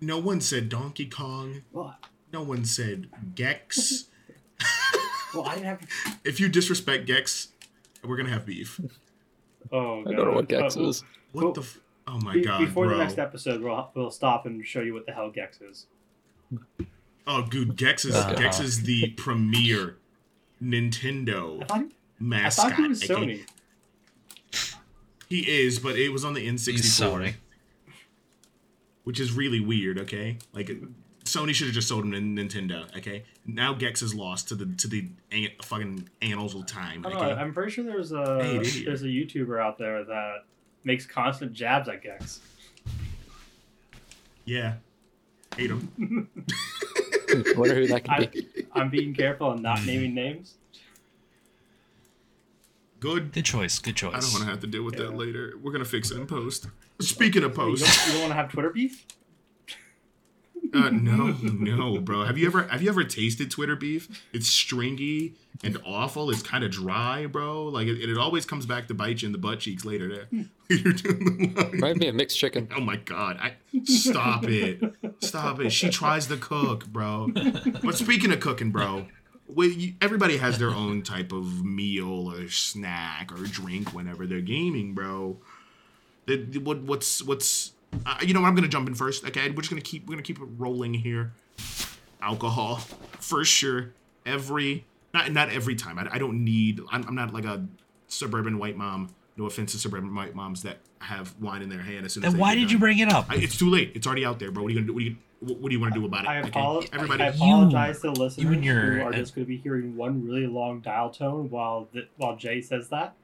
No 0.00 0.18
one 0.18 0.40
said 0.40 0.68
Donkey 0.68 1.06
Kong. 1.06 1.62
well, 1.72 1.96
No 2.32 2.42
one 2.42 2.64
said 2.64 3.08
Gex. 3.34 4.04
well, 5.34 5.44
I 5.46 5.54
didn't 5.54 5.66
have. 5.66 5.86
if 6.24 6.40
you 6.40 6.48
disrespect 6.48 7.06
Gex, 7.06 7.48
we're 8.04 8.16
gonna 8.16 8.28
have 8.30 8.44
beef. 8.46 8.80
Oh, 9.72 10.02
God. 10.04 10.12
I 10.12 10.16
don't 10.16 10.26
know 10.28 10.34
what 10.34 10.48
Gex 10.48 10.76
Uh, 10.76 10.82
is. 10.88 11.02
What 11.32 11.44
Well, 11.44 11.52
the? 11.54 11.60
F- 11.62 11.80
oh 12.06 12.18
my 12.20 12.34
be- 12.34 12.42
god, 12.42 12.60
before 12.60 12.86
bro! 12.86 12.96
the 12.96 13.02
next 13.04 13.18
episode, 13.18 13.62
we'll 13.62 13.90
we'll 13.94 14.10
stop 14.10 14.46
and 14.46 14.64
show 14.66 14.80
you 14.80 14.94
what 14.94 15.06
the 15.06 15.12
hell 15.12 15.30
Gex 15.30 15.60
is. 15.60 15.86
oh, 17.26 17.42
dude, 17.50 17.76
Gex 17.76 18.04
is 18.04 18.14
Uh-huh. 18.14 18.34
Gex 18.34 18.60
is 18.60 18.82
the 18.82 19.10
premier 19.10 19.96
Nintendo 20.62 21.62
I 21.62 21.66
thought, 21.66 21.80
I 21.80 21.84
mascot. 22.18 22.70
thought 22.72 22.78
he 22.80 22.88
was 22.88 23.10
okay? 23.10 23.14
Sony. 23.14 23.46
He 25.28 25.40
is, 25.62 25.78
but 25.78 25.96
it 25.98 26.08
was 26.10 26.24
on 26.24 26.32
the 26.34 26.46
N64, 26.48 27.34
which 29.04 29.20
is 29.20 29.32
really 29.32 29.60
weird. 29.60 29.98
Okay, 30.00 30.38
like 30.54 30.70
Sony 31.28 31.54
should 31.54 31.66
have 31.68 31.74
just 31.74 31.88
sold 31.88 32.04
him 32.04 32.12
to 32.12 32.18
Nintendo. 32.20 32.84
Okay, 32.96 33.24
now 33.46 33.74
Gex 33.74 34.02
is 34.02 34.14
lost 34.14 34.48
to 34.48 34.54
the 34.54 34.66
to 34.76 34.88
the 34.88 35.08
an- 35.30 35.50
fucking 35.62 36.08
annals 36.22 36.54
of 36.54 36.66
time. 36.66 37.04
I 37.04 37.10
Okay, 37.10 37.18
don't 37.18 37.28
know, 37.28 37.34
I'm 37.36 37.52
pretty 37.54 37.70
sure 37.72 37.84
there's 37.84 38.12
a 38.12 38.42
Hey, 38.42 38.58
there's 38.84 39.02
a 39.02 39.06
YouTuber 39.06 39.60
out 39.62 39.78
there 39.78 40.04
that 40.04 40.44
makes 40.84 41.06
constant 41.06 41.52
jabs 41.52 41.88
at 41.88 42.02
Gex. 42.02 42.40
yeah, 44.44 44.74
hate 45.56 45.70
him. 45.70 46.28
I 47.30 47.54
wonder 47.56 47.74
who 47.74 47.86
that 47.88 48.04
could 48.04 48.10
I, 48.10 48.26
be. 48.26 48.46
I'm 48.72 48.88
being 48.90 49.12
careful 49.14 49.52
and 49.52 49.62
not 49.62 49.84
naming 49.84 50.14
names. 50.14 50.54
Good. 53.00 53.32
Good 53.32 53.44
choice. 53.44 53.78
Good 53.78 53.96
choice. 53.96 54.14
I 54.14 54.20
don't 54.20 54.32
want 54.32 54.44
to 54.44 54.50
have 54.50 54.60
to 54.60 54.66
deal 54.66 54.82
with 54.82 54.96
that 54.96 55.14
later. 55.14 55.54
We're 55.62 55.72
gonna 55.72 55.84
fix 55.84 56.10
it 56.10 56.18
in 56.18 56.26
post. 56.26 56.66
Speaking 57.00 57.44
of 57.44 57.50
You 57.52 57.56
post, 57.56 57.84
don't, 57.84 58.06
you 58.06 58.12
don't 58.14 58.22
want 58.22 58.30
to 58.32 58.36
have 58.36 58.50
Twitter 58.50 58.70
beef? 58.70 59.06
Uh, 60.74 60.90
no, 60.92 61.28
no, 61.42 61.98
bro. 62.00 62.24
Have 62.24 62.36
you 62.38 62.46
ever 62.46 62.64
have 62.64 62.82
you 62.82 62.88
ever 62.88 63.04
tasted 63.04 63.50
Twitter 63.50 63.76
beef? 63.76 64.24
It's 64.32 64.48
stringy 64.48 65.34
and 65.64 65.78
awful. 65.86 66.30
It's 66.30 66.42
kind 66.42 66.64
of 66.64 66.70
dry, 66.70 67.26
bro. 67.26 67.64
Like 67.64 67.86
it, 67.86 67.98
it 68.10 68.18
always 68.18 68.44
comes 68.44 68.66
back 68.66 68.88
to 68.88 68.94
bite 68.94 69.22
you 69.22 69.26
in 69.26 69.32
the 69.32 69.38
butt 69.38 69.60
cheeks 69.60 69.84
later. 69.84 70.08
There, 70.08 70.44
you're 70.68 70.92
doing 70.92 71.54
the 71.54 71.68
Remind 71.72 71.98
me 71.98 72.08
of 72.08 72.14
mixed 72.14 72.38
chicken. 72.38 72.68
Oh 72.76 72.80
my 72.80 72.96
god! 72.96 73.38
I 73.40 73.54
stop 73.84 74.44
it, 74.44 74.82
stop 75.20 75.60
it. 75.60 75.70
She 75.70 75.88
tries 75.90 76.26
to 76.26 76.36
cook, 76.36 76.86
bro. 76.86 77.28
But 77.82 77.96
speaking 77.96 78.32
of 78.32 78.40
cooking, 78.40 78.70
bro, 78.70 79.06
we, 79.46 79.68
you, 79.68 79.94
everybody 80.02 80.36
has 80.36 80.58
their 80.58 80.70
own 80.70 81.02
type 81.02 81.32
of 81.32 81.64
meal 81.64 82.30
or 82.32 82.48
snack 82.48 83.32
or 83.32 83.44
drink 83.44 83.94
whenever 83.94 84.26
they're 84.26 84.40
gaming, 84.40 84.94
bro. 84.94 85.38
The, 86.26 86.36
the- 86.36 86.58
what 86.58 86.82
what's 86.82 87.22
what's 87.22 87.72
uh, 88.06 88.16
you 88.22 88.34
know 88.34 88.40
what? 88.40 88.48
I'm 88.48 88.54
gonna 88.54 88.68
jump 88.68 88.88
in 88.88 88.94
first. 88.94 89.24
Okay, 89.26 89.50
we're 89.50 89.56
just 89.56 89.70
gonna 89.70 89.80
keep 89.82 90.06
we're 90.06 90.14
gonna 90.14 90.22
keep 90.22 90.38
it 90.40 90.48
rolling 90.56 90.94
here. 90.94 91.32
Alcohol, 92.20 92.76
for 93.20 93.44
sure. 93.44 93.90
Every 94.26 94.84
not 95.14 95.30
not 95.32 95.50
every 95.50 95.74
time. 95.76 95.98
I, 95.98 96.08
I 96.12 96.18
don't 96.18 96.44
need. 96.44 96.80
I'm, 96.90 97.04
I'm 97.08 97.14
not 97.14 97.32
like 97.32 97.44
a 97.44 97.64
suburban 98.08 98.58
white 98.58 98.76
mom. 98.76 99.10
No 99.36 99.46
offense 99.46 99.72
to 99.72 99.78
suburban 99.78 100.14
white 100.14 100.34
moms 100.34 100.62
that 100.62 100.78
have 101.00 101.32
wine 101.40 101.62
in 101.62 101.68
their 101.68 101.78
hand 101.80 102.04
as 102.04 102.12
soon 102.14 102.24
as 102.24 102.32
Then 102.32 102.38
they 102.38 102.40
why 102.42 102.54
get 102.54 102.60
did 102.62 102.72
you 102.72 102.78
bring 102.78 102.98
it 102.98 103.08
up? 103.12 103.26
I, 103.28 103.36
it's 103.36 103.56
too 103.56 103.70
late. 103.70 103.92
It's 103.94 104.04
already 104.06 104.24
out 104.24 104.40
there, 104.40 104.50
bro. 104.50 104.64
What 104.64 104.70
are 104.70 104.72
you 104.74 104.80
gonna 104.80 104.86
do? 104.88 104.94
What 104.94 104.98
do 105.00 105.04
you 105.06 105.16
what, 105.40 105.58
what 105.60 105.68
do 105.68 105.74
you 105.76 105.80
want 105.80 105.94
to 105.94 106.00
do 106.00 106.04
about 106.06 106.24
it? 106.24 106.28
I, 106.28 106.38
Okay, 106.40 106.48
apologize. 106.48 106.90
everybody. 106.92 107.22
I 107.22 107.26
You- 107.28 107.32
apologize 107.34 108.00
to 108.00 108.10
listeners 108.10 108.38
you 108.44 108.52
and 108.52 108.64
your- 108.64 108.80
who 108.98 109.02
are 109.02 109.12
just 109.12 109.36
going 109.36 109.44
to 109.44 109.48
be 109.48 109.56
hearing 109.56 109.96
one 109.96 110.26
really 110.26 110.48
long 110.48 110.80
dial 110.80 111.10
tone 111.10 111.48
while 111.48 111.86
the, 111.92 112.08
while 112.16 112.34
Jay 112.36 112.60
says 112.60 112.88
that. 112.88 113.14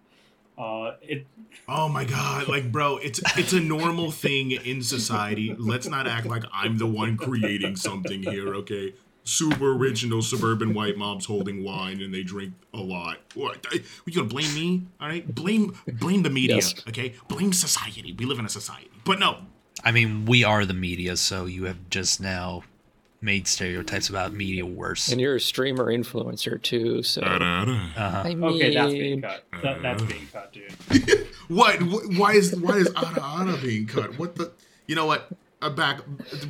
Uh, 0.57 0.93
it 1.03 1.27
Oh 1.69 1.89
my 1.89 2.05
god, 2.05 2.47
like 2.49 2.71
bro, 2.71 2.99
it's 2.99 3.21
it's 3.37 3.53
a 3.53 3.61
normal 3.61 4.11
thing 4.11 4.53
in 4.53 4.83
society. 4.83 5.55
Let's 5.59 5.89
not 5.89 6.07
act 6.07 6.27
like 6.27 6.45
I'm 6.53 6.79
the 6.79 6.87
one 6.87 7.17
creating 7.17 7.77
something 7.77 8.23
here, 8.23 8.55
okay? 8.57 8.95
Super 9.27 9.73
original 9.73 10.21
suburban 10.21 10.75
white 10.75 10.97
moms 10.99 11.25
holding 11.25 11.65
wine 11.65 12.01
and 12.03 12.13
they 12.13 12.23
drink 12.23 12.53
a 12.75 12.79
lot. 12.79 13.19
What? 13.35 13.67
I- 13.73 13.81
You 14.05 14.13
gonna 14.13 14.29
blame 14.29 14.55
me? 14.55 14.83
All 15.01 15.09
right, 15.09 15.35
blame 15.35 15.75
blame 15.87 16.23
the 16.23 16.31
media, 16.31 16.57
Yes. 16.57 16.75
okay? 16.89 17.15
Blame 17.29 17.53
society. 17.53 18.13
We 18.17 18.27
live 18.27 18.39
in 18.39 18.45
a 18.45 18.51
society, 18.51 18.91
but 19.05 19.19
no. 19.19 19.39
I 19.83 19.91
mean, 19.93 20.25
we 20.27 20.45
are 20.45 20.65
the 20.65 20.75
media, 20.75 21.17
so 21.17 21.47
you 21.47 21.65
have 21.65 21.89
just 21.91 22.21
now 22.21 22.63
made 23.25 23.49
stereotypes 23.49 24.09
about 24.11 24.35
media 24.35 24.67
worse. 24.67 25.11
And 25.11 25.21
you're 25.21 25.37
a 25.37 25.41
streamer 25.41 25.87
influencer 25.87 26.61
too, 26.61 27.03
so 27.03 27.23
Uh-huh. 27.23 28.23
I 28.25 28.35
mean, 28.35 28.45
okay. 28.45 28.75
That's 28.75 28.93
being 28.93 29.23
cut. 29.23 29.45
That, 29.63 29.83
that's 29.83 30.03
being 30.03 30.29
cut, 30.33 30.53
dude. 30.53 31.27
What? 31.49 31.83
Why 31.83 32.33
is 32.33 32.57
why 32.57 32.77
is 32.79 32.89
Ana 32.97 33.21
Ana 33.21 33.57
being 33.59 33.87
cut? 33.87 34.19
What 34.19 34.35
the? 34.37 34.53
You 34.87 34.95
know 34.97 35.05
what? 35.07 35.29
I'm 35.61 35.75
back, 35.75 36.01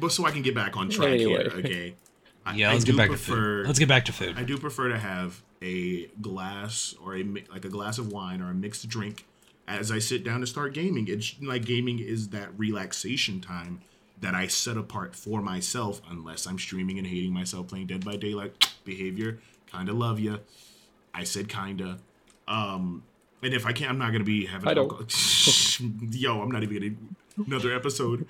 so 0.09 0.25
I 0.25 0.31
can 0.31 0.43
get 0.43 0.55
back 0.55 0.77
on 0.77 0.89
track 0.89 1.09
Anyway. 1.09 1.33
here. 1.43 1.53
Okay. 1.57 1.95
I- 2.47 2.55
yeah, 2.55 2.71
I 2.71 2.73
let's 2.75 2.85
do 2.85 2.93
get 2.93 2.99
back 2.99 3.09
prefer- 3.09 3.33
to 3.35 3.41
food. 3.63 3.67
Let's 3.67 3.79
get 3.81 3.89
back 3.89 4.05
to 4.05 4.13
food. 4.13 4.35
I 4.39 4.45
do 4.45 4.57
prefer 4.59 4.89
to 4.91 4.99
have 4.99 5.43
a 5.63 6.07
glass 6.21 6.95
or 7.03 7.17
a 7.17 7.25
like 7.53 7.65
a 7.65 7.69
glass 7.69 7.99
of 7.99 8.13
wine 8.13 8.41
or 8.41 8.51
a 8.51 8.55
mixed 8.55 8.89
drink 8.89 9.27
as 9.67 9.91
I 9.91 9.99
sit 9.99 10.23
down 10.25 10.41
to 10.43 10.47
start 10.47 10.75
gaming. 10.75 11.09
It's 11.09 11.35
like 11.43 11.65
gaming 11.65 11.99
is 11.99 12.29
that 12.29 12.51
relaxation 12.57 13.41
time 13.41 13.81
that 14.21 14.35
I 14.35 14.47
set 14.47 14.77
apart 14.77 15.15
for 15.17 15.43
myself, 15.43 16.01
unless 16.09 16.47
I'm 16.47 16.59
streaming 16.59 16.99
and 16.99 17.07
hating 17.07 17.33
myself 17.33 17.69
playing 17.69 17.87
Dead 17.89 18.05
by 18.05 18.17
Daylight 18.17 18.53
behavior. 18.85 19.41
Kinda 19.67 19.93
love 19.93 20.21
you. 20.21 20.41
I 21.13 21.25
said 21.25 21.49
kinda. 21.49 21.99
Um, 22.47 23.03
and 23.43 23.53
if 23.53 23.67
I 23.67 23.73
can't, 23.73 23.91
I'm 23.91 23.99
not 23.99 24.13
gonna 24.13 24.25
be 24.25 24.47
having. 24.47 24.69
I 24.69 24.75
don't. 24.75 24.91
Yo, 26.11 26.41
I'm 26.41 26.51
not 26.51 26.63
even 26.63 26.99
gonna 27.37 27.47
another 27.47 27.75
episode. 27.75 28.27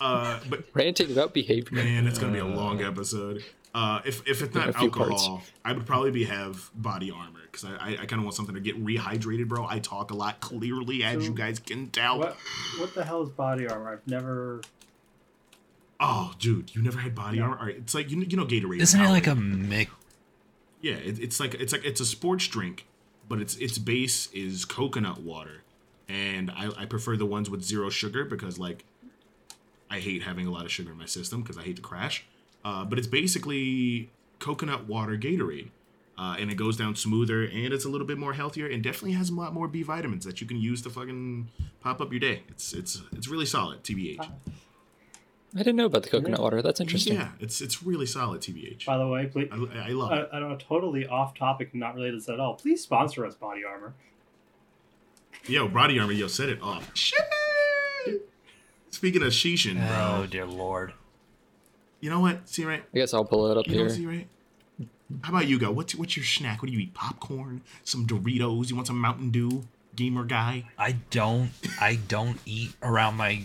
Uh, 0.00 0.40
but 0.48 0.64
ranting 0.74 1.10
about 1.10 1.34
behavior. 1.34 1.76
Man, 1.76 2.06
it's 2.06 2.18
gonna 2.18 2.32
be 2.32 2.38
a 2.38 2.44
long 2.44 2.82
episode. 2.82 3.44
Uh, 3.72 4.00
if 4.04 4.26
if 4.28 4.42
it's 4.42 4.54
not 4.54 4.70
A 4.70 4.72
few 4.72 4.90
parts. 4.90 5.12
alcohol, 5.12 5.42
I 5.64 5.72
would 5.72 5.86
probably 5.86 6.10
be 6.10 6.24
have 6.24 6.70
body 6.74 7.10
armor 7.12 7.38
because 7.50 7.64
I, 7.64 7.76
I, 7.76 7.88
I 7.92 8.06
kind 8.06 8.14
of 8.14 8.22
want 8.24 8.34
something 8.34 8.54
to 8.56 8.60
get 8.60 8.84
rehydrated, 8.84 9.46
bro. 9.46 9.64
I 9.64 9.78
talk 9.78 10.10
a 10.10 10.14
lot 10.16 10.40
clearly, 10.40 11.04
as 11.04 11.24
you 11.24 11.32
guys 11.32 11.60
can 11.60 11.88
tell. 11.88 12.18
What 12.18 12.36
what 12.78 12.94
the 12.94 13.04
hell 13.04 13.22
is 13.22 13.28
body 13.28 13.68
armor? 13.68 13.92
I've 13.92 14.06
never. 14.08 14.62
Oh, 16.00 16.32
dude, 16.38 16.74
you 16.74 16.82
never 16.82 16.98
had 16.98 17.14
body 17.14 17.40
armor? 17.40 17.58
All 17.58 17.66
right, 17.66 17.76
it's 17.76 17.94
like 17.94 18.10
you, 18.10 18.20
you 18.22 18.36
know 18.36 18.46
Gatorade. 18.46 18.80
Isn't 18.80 19.00
it 19.00 19.08
like 19.08 19.26
a 19.26 19.30
Powerade. 19.30 19.68
mix? 19.68 19.90
yeah? 20.80 20.94
It, 20.94 21.18
it's 21.20 21.38
like 21.38 21.54
it's 21.54 21.72
like 21.72 21.84
it's 21.84 22.00
a 22.00 22.06
sports 22.06 22.48
drink, 22.48 22.86
but 23.28 23.38
its 23.40 23.54
its 23.56 23.78
base 23.78 24.28
is 24.32 24.64
coconut 24.64 25.20
water, 25.20 25.62
and 26.08 26.50
I, 26.50 26.70
I 26.76 26.84
prefer 26.86 27.16
the 27.16 27.26
ones 27.26 27.50
with 27.50 27.62
zero 27.62 27.90
sugar 27.90 28.24
because 28.24 28.58
like 28.58 28.84
I 29.90 30.00
hate 30.00 30.22
having 30.22 30.46
a 30.46 30.50
lot 30.50 30.64
of 30.64 30.72
sugar 30.72 30.90
in 30.90 30.98
my 30.98 31.06
system 31.06 31.42
because 31.42 31.56
I 31.58 31.62
hate 31.62 31.76
to 31.76 31.82
crash. 31.82 32.24
Uh, 32.64 32.84
but 32.84 32.98
it's 32.98 33.08
basically 33.08 34.10
coconut 34.38 34.86
water 34.86 35.16
Gatorade. 35.16 35.70
Uh, 36.18 36.36
and 36.38 36.50
it 36.50 36.54
goes 36.56 36.76
down 36.76 36.94
smoother 36.94 37.44
and 37.44 37.72
it's 37.72 37.86
a 37.86 37.88
little 37.88 38.06
bit 38.06 38.18
more 38.18 38.34
healthier 38.34 38.66
and 38.66 38.82
definitely 38.82 39.12
has 39.12 39.30
a 39.30 39.34
lot 39.34 39.54
more 39.54 39.66
B 39.66 39.82
vitamins 39.82 40.26
that 40.26 40.38
you 40.42 40.46
can 40.46 40.58
use 40.58 40.82
to 40.82 40.90
fucking 40.90 41.48
pop 41.80 41.98
up 42.02 42.12
your 42.12 42.20
day. 42.20 42.42
It's 42.50 42.74
it's 42.74 43.00
it's 43.12 43.26
really 43.28 43.46
solid, 43.46 43.82
TBH. 43.82 44.20
I 45.52 45.58
didn't 45.58 45.76
know 45.76 45.86
about 45.86 46.02
the 46.02 46.10
coconut 46.10 46.38
water. 46.40 46.60
That's 46.60 46.78
interesting. 46.78 47.14
Yeah, 47.14 47.30
it's 47.40 47.62
it's 47.62 47.82
really 47.82 48.04
solid, 48.04 48.42
TBH. 48.42 48.84
By 48.84 48.98
the 48.98 49.06
way, 49.08 49.26
please. 49.26 49.48
I, 49.50 49.56
I 49.56 49.88
love 49.88 50.12
I. 50.12 50.36
I 50.36 50.40
don't 50.40 50.50
know, 50.50 50.56
totally 50.56 51.06
off 51.06 51.34
topic, 51.34 51.70
and 51.72 51.80
not 51.80 51.94
related 51.94 52.12
to 52.12 52.16
this 52.18 52.28
at 52.28 52.38
all. 52.38 52.54
Please 52.54 52.82
sponsor 52.82 53.24
us, 53.24 53.34
Body 53.34 53.62
Armor. 53.64 53.94
Yo, 55.46 55.68
body 55.68 55.98
armor, 55.98 56.12
yo, 56.12 56.26
set 56.28 56.50
it 56.50 56.60
off. 56.60 56.90
Shit. 56.94 57.18
Speaking 58.90 59.22
of 59.22 59.28
shishin, 59.28 59.76
Oh 59.90 60.18
bro, 60.18 60.26
dear 60.26 60.44
lord! 60.46 60.92
You 62.00 62.10
know 62.10 62.20
what? 62.20 62.48
See 62.48 62.64
right? 62.64 62.82
I 62.94 62.98
guess 62.98 63.12
I'll 63.14 63.24
pull 63.24 63.50
it 63.50 63.56
up 63.58 63.66
You 63.66 63.74
know 63.76 63.80
here. 63.84 63.90
see 63.90 64.06
right? 64.06 64.26
How 65.22 65.30
about 65.32 65.46
you 65.48 65.58
go? 65.58 65.70
What's 65.72 65.94
what's 65.94 66.16
your 66.16 66.24
snack? 66.24 66.62
What 66.62 66.66
do 66.68 66.72
you 66.72 66.80
eat? 66.80 66.94
Popcorn? 66.94 67.62
Some 67.84 68.06
Doritos? 68.06 68.70
You 68.70 68.76
want 68.76 68.86
some 68.86 68.98
Mountain 69.00 69.30
Dew? 69.30 69.66
Gamer 69.96 70.24
guy? 70.24 70.66
I 70.78 70.92
don't. 71.10 71.50
I 71.80 71.96
don't 71.96 72.38
eat 72.46 72.74
around 72.82 73.16
my 73.16 73.42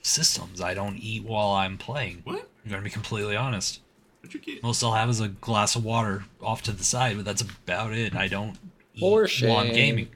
systems. 0.00 0.60
I 0.60 0.72
don't 0.74 0.96
eat 0.96 1.22
while 1.24 1.50
I'm 1.50 1.76
playing. 1.76 2.22
What? 2.24 2.48
I'm 2.64 2.70
gonna 2.70 2.82
be 2.82 2.88
completely 2.90 3.36
honest. 3.36 3.80
What 4.22 4.32
you 4.32 4.40
get? 4.40 4.62
Most 4.62 4.82
I'll 4.82 4.92
have 4.94 5.10
is 5.10 5.20
a 5.20 5.28
glass 5.28 5.76
of 5.76 5.84
water 5.84 6.24
off 6.40 6.62
to 6.62 6.72
the 6.72 6.82
side, 6.84 7.16
but 7.16 7.24
that's 7.26 7.42
about 7.42 7.92
it. 7.92 8.14
I 8.16 8.26
don't 8.28 8.56
eat 8.94 9.00
For 9.00 9.28
while 9.46 9.58
I'm 9.58 9.66
shame. 9.66 9.74
gaming. 9.74 10.08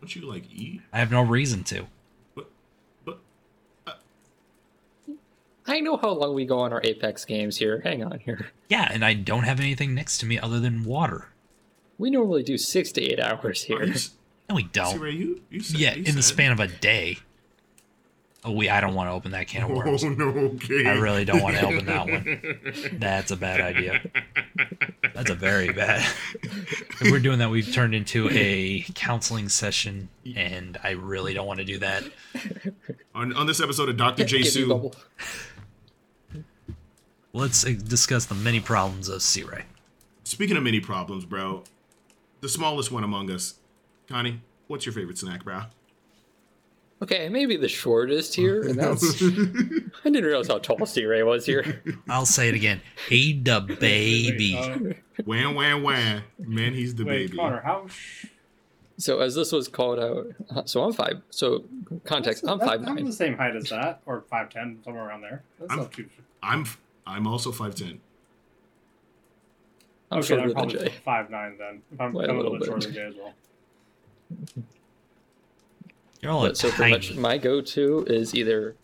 What 0.00 0.14
you 0.14 0.30
like 0.30 0.44
eat? 0.54 0.82
I 0.92 0.98
have 0.98 1.10
no 1.10 1.22
reason 1.22 1.64
to. 1.64 1.86
But 2.34 2.50
but 3.06 3.20
I 5.68 5.80
know 5.80 5.96
how 5.96 6.10
long 6.10 6.34
we 6.34 6.44
go 6.46 6.60
on 6.60 6.72
our 6.72 6.80
Apex 6.82 7.24
games 7.24 7.56
here. 7.56 7.80
Hang 7.80 8.02
on 8.02 8.18
here. 8.18 8.50
Yeah, 8.68 8.88
and 8.90 9.04
I 9.04 9.14
don't 9.14 9.44
have 9.44 9.60
anything 9.60 9.94
next 9.94 10.18
to 10.18 10.26
me 10.26 10.38
other 10.38 10.60
than 10.60 10.84
water. 10.84 11.28
We 11.98 12.10
normally 12.10 12.42
do 12.42 12.56
six 12.58 12.92
to 12.92 13.02
eight 13.02 13.20
hours 13.20 13.62
here. 13.62 13.82
you, 13.82 13.94
No, 14.48 14.54
we 14.54 14.64
don't. 14.64 14.98
Ray, 14.98 15.12
you 15.12 15.42
you 15.50 15.60
said, 15.60 15.80
Yeah, 15.80 15.94
you 15.94 16.04
in 16.04 16.16
the 16.16 16.22
span 16.22 16.52
of 16.52 16.60
a 16.60 16.68
day. 16.68 17.18
Oh, 18.44 18.52
we. 18.52 18.70
I 18.70 18.80
don't 18.80 18.94
want 18.94 19.10
to 19.10 19.12
open 19.12 19.32
that 19.32 19.48
can 19.48 19.64
of 19.64 19.70
worms. 19.70 20.04
Oh 20.04 20.10
no, 20.10 20.28
okay. 20.28 20.86
I 20.86 20.92
really 20.94 21.24
don't 21.24 21.42
want 21.42 21.56
to 21.56 21.66
open 21.66 21.86
that 21.86 22.06
one. 22.06 22.98
That's 22.98 23.32
a 23.32 23.36
bad 23.36 23.60
idea. 23.60 24.00
That's 25.12 25.30
a 25.30 25.34
very 25.34 25.72
bad. 25.72 26.08
If 27.00 27.10
we're 27.10 27.18
doing 27.18 27.40
that, 27.40 27.50
we've 27.50 27.72
turned 27.72 27.94
into 27.96 28.28
a 28.30 28.84
counseling 28.94 29.48
session, 29.48 30.08
and 30.36 30.78
I 30.84 30.90
really 30.92 31.34
don't 31.34 31.46
want 31.48 31.58
to 31.58 31.64
do 31.64 31.78
that. 31.78 32.04
on 33.14 33.32
on 33.34 33.46
this 33.48 33.60
episode 33.60 33.88
of 33.88 33.96
Dr. 33.96 34.24
J 34.24 34.38
Give 34.42 34.48
Sue. 34.52 34.92
Bubble. 37.32 37.42
Let's 37.44 37.64
uh, 37.66 37.74
discuss 37.86 38.26
the 38.26 38.34
many 38.34 38.60
problems 38.60 39.08
of 39.08 39.22
C 39.22 39.42
Ray. 39.42 39.64
Speaking 40.24 40.56
of 40.56 40.62
many 40.62 40.80
problems, 40.80 41.24
bro, 41.24 41.64
the 42.40 42.48
smallest 42.48 42.92
one 42.92 43.04
among 43.04 43.30
us, 43.30 43.54
Connie, 44.08 44.40
what's 44.66 44.84
your 44.86 44.92
favorite 44.92 45.18
snack, 45.18 45.44
bro? 45.44 45.62
Okay, 47.00 47.28
maybe 47.28 47.56
the 47.56 47.68
shortest 47.68 48.34
here, 48.34 48.62
and 48.62 48.74
that's. 48.78 49.22
I 49.22 49.26
didn't 50.10 50.24
realize 50.24 50.48
how 50.48 50.58
tall 50.58 50.84
C 50.84 51.04
Ray 51.04 51.22
was 51.22 51.46
here. 51.46 51.82
I'll 52.08 52.26
say 52.26 52.48
it 52.48 52.54
again. 52.54 52.80
Hey, 53.08 53.34
the 53.34 53.60
baby. 53.60 54.54
Wait, 55.18 55.26
Wham 55.26 55.54
wham 55.54 55.82
wham. 55.82 56.22
Man, 56.38 56.74
he's 56.74 56.94
the 56.94 57.04
wait 57.04 57.26
baby. 57.28 57.36
Connor, 57.38 57.60
how? 57.60 57.86
So 59.00 59.20
as 59.20 59.36
this 59.36 59.52
was 59.52 59.68
called 59.68 60.00
out, 60.00 60.26
uh, 60.50 60.64
so 60.64 60.82
I'm 60.82 60.92
five. 60.92 61.22
So 61.30 61.64
context, 62.04 62.42
I'm 62.48 62.58
That's- 62.58 62.78
five 62.80 62.88
I'm 62.88 62.96
nine. 62.96 63.04
the 63.04 63.12
same 63.12 63.36
height 63.36 63.54
as 63.54 63.68
that, 63.70 64.00
or 64.06 64.24
five 64.28 64.50
ten, 64.50 64.80
somewhere 64.84 65.06
around 65.06 65.20
there. 65.20 65.44
That's 65.60 65.70
I'm- 65.70 65.78
not 65.82 65.92
too. 65.92 66.08
I'm 66.42 66.64
I'm 67.08 67.26
also 67.26 67.50
five 67.52 67.74
ten. 67.74 68.00
I'm 70.10 70.18
okay, 70.18 70.28
shorter 70.28 70.42
I'm 70.44 70.52
probably 70.52 70.78
Jay. 70.78 70.92
five 71.04 71.30
nine 71.30 71.56
then. 71.58 71.82
If 71.92 72.00
I'm 72.00 72.12
Wait 72.12 72.24
a 72.24 72.26
coming 72.28 72.40
a 72.42 72.44
little 72.44 72.58
little 72.58 72.76
bit. 72.76 72.82
shorter 72.84 72.86
than 72.86 72.94
Jay 72.94 73.02
as 73.06 73.14
well. 73.16 74.64
You're 76.20 76.32
all 76.32 76.42
But 76.42 76.56
so 76.56 76.70
pretty 76.70 76.90
much 76.92 77.14
my 77.14 77.38
go-to 77.38 78.04
is 78.08 78.34
either 78.34 78.74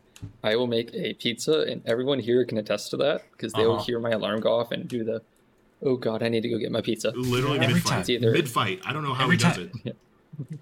I 0.43 0.55
will 0.57 0.67
make 0.69 0.91
a 0.95 1.15
pizza, 1.15 1.63
and 1.63 1.83
everyone 1.85 2.19
here 2.21 2.45
can 2.45 2.59
attest 2.59 2.91
to 2.91 2.97
that 2.99 3.23
because 3.33 3.53
they 3.53 3.67
will 3.67 3.75
Uh-huh. 3.77 3.85
hear 3.85 3.99
my 4.01 4.11
alarm 4.11 4.41
go 4.41 4.59
off 4.59 4.71
and 4.71 4.87
do 4.89 5.03
the, 5.05 5.21
oh 5.83 5.97
god, 5.97 6.23
I 6.23 6.29
need 6.29 6.43
to 6.43 6.49
go 6.49 6.59
get 6.59 6.71
my 6.71 6.81
pizza. 6.81 7.11
Literally 7.11 7.59
Every 7.59 7.75
mid 7.75 7.83
time. 7.85 7.91
fight. 7.93 8.01
It's 8.01 8.11
either- 8.11 8.31
Mid 8.33 8.49
fight. 8.49 8.81
I 8.87 8.93
don't 8.93 9.03
know 9.03 9.15
how 9.15 9.25
Every 9.25 9.37
he 9.37 9.43
does 9.43 9.57
time. 9.57 9.73
it. 9.85 9.97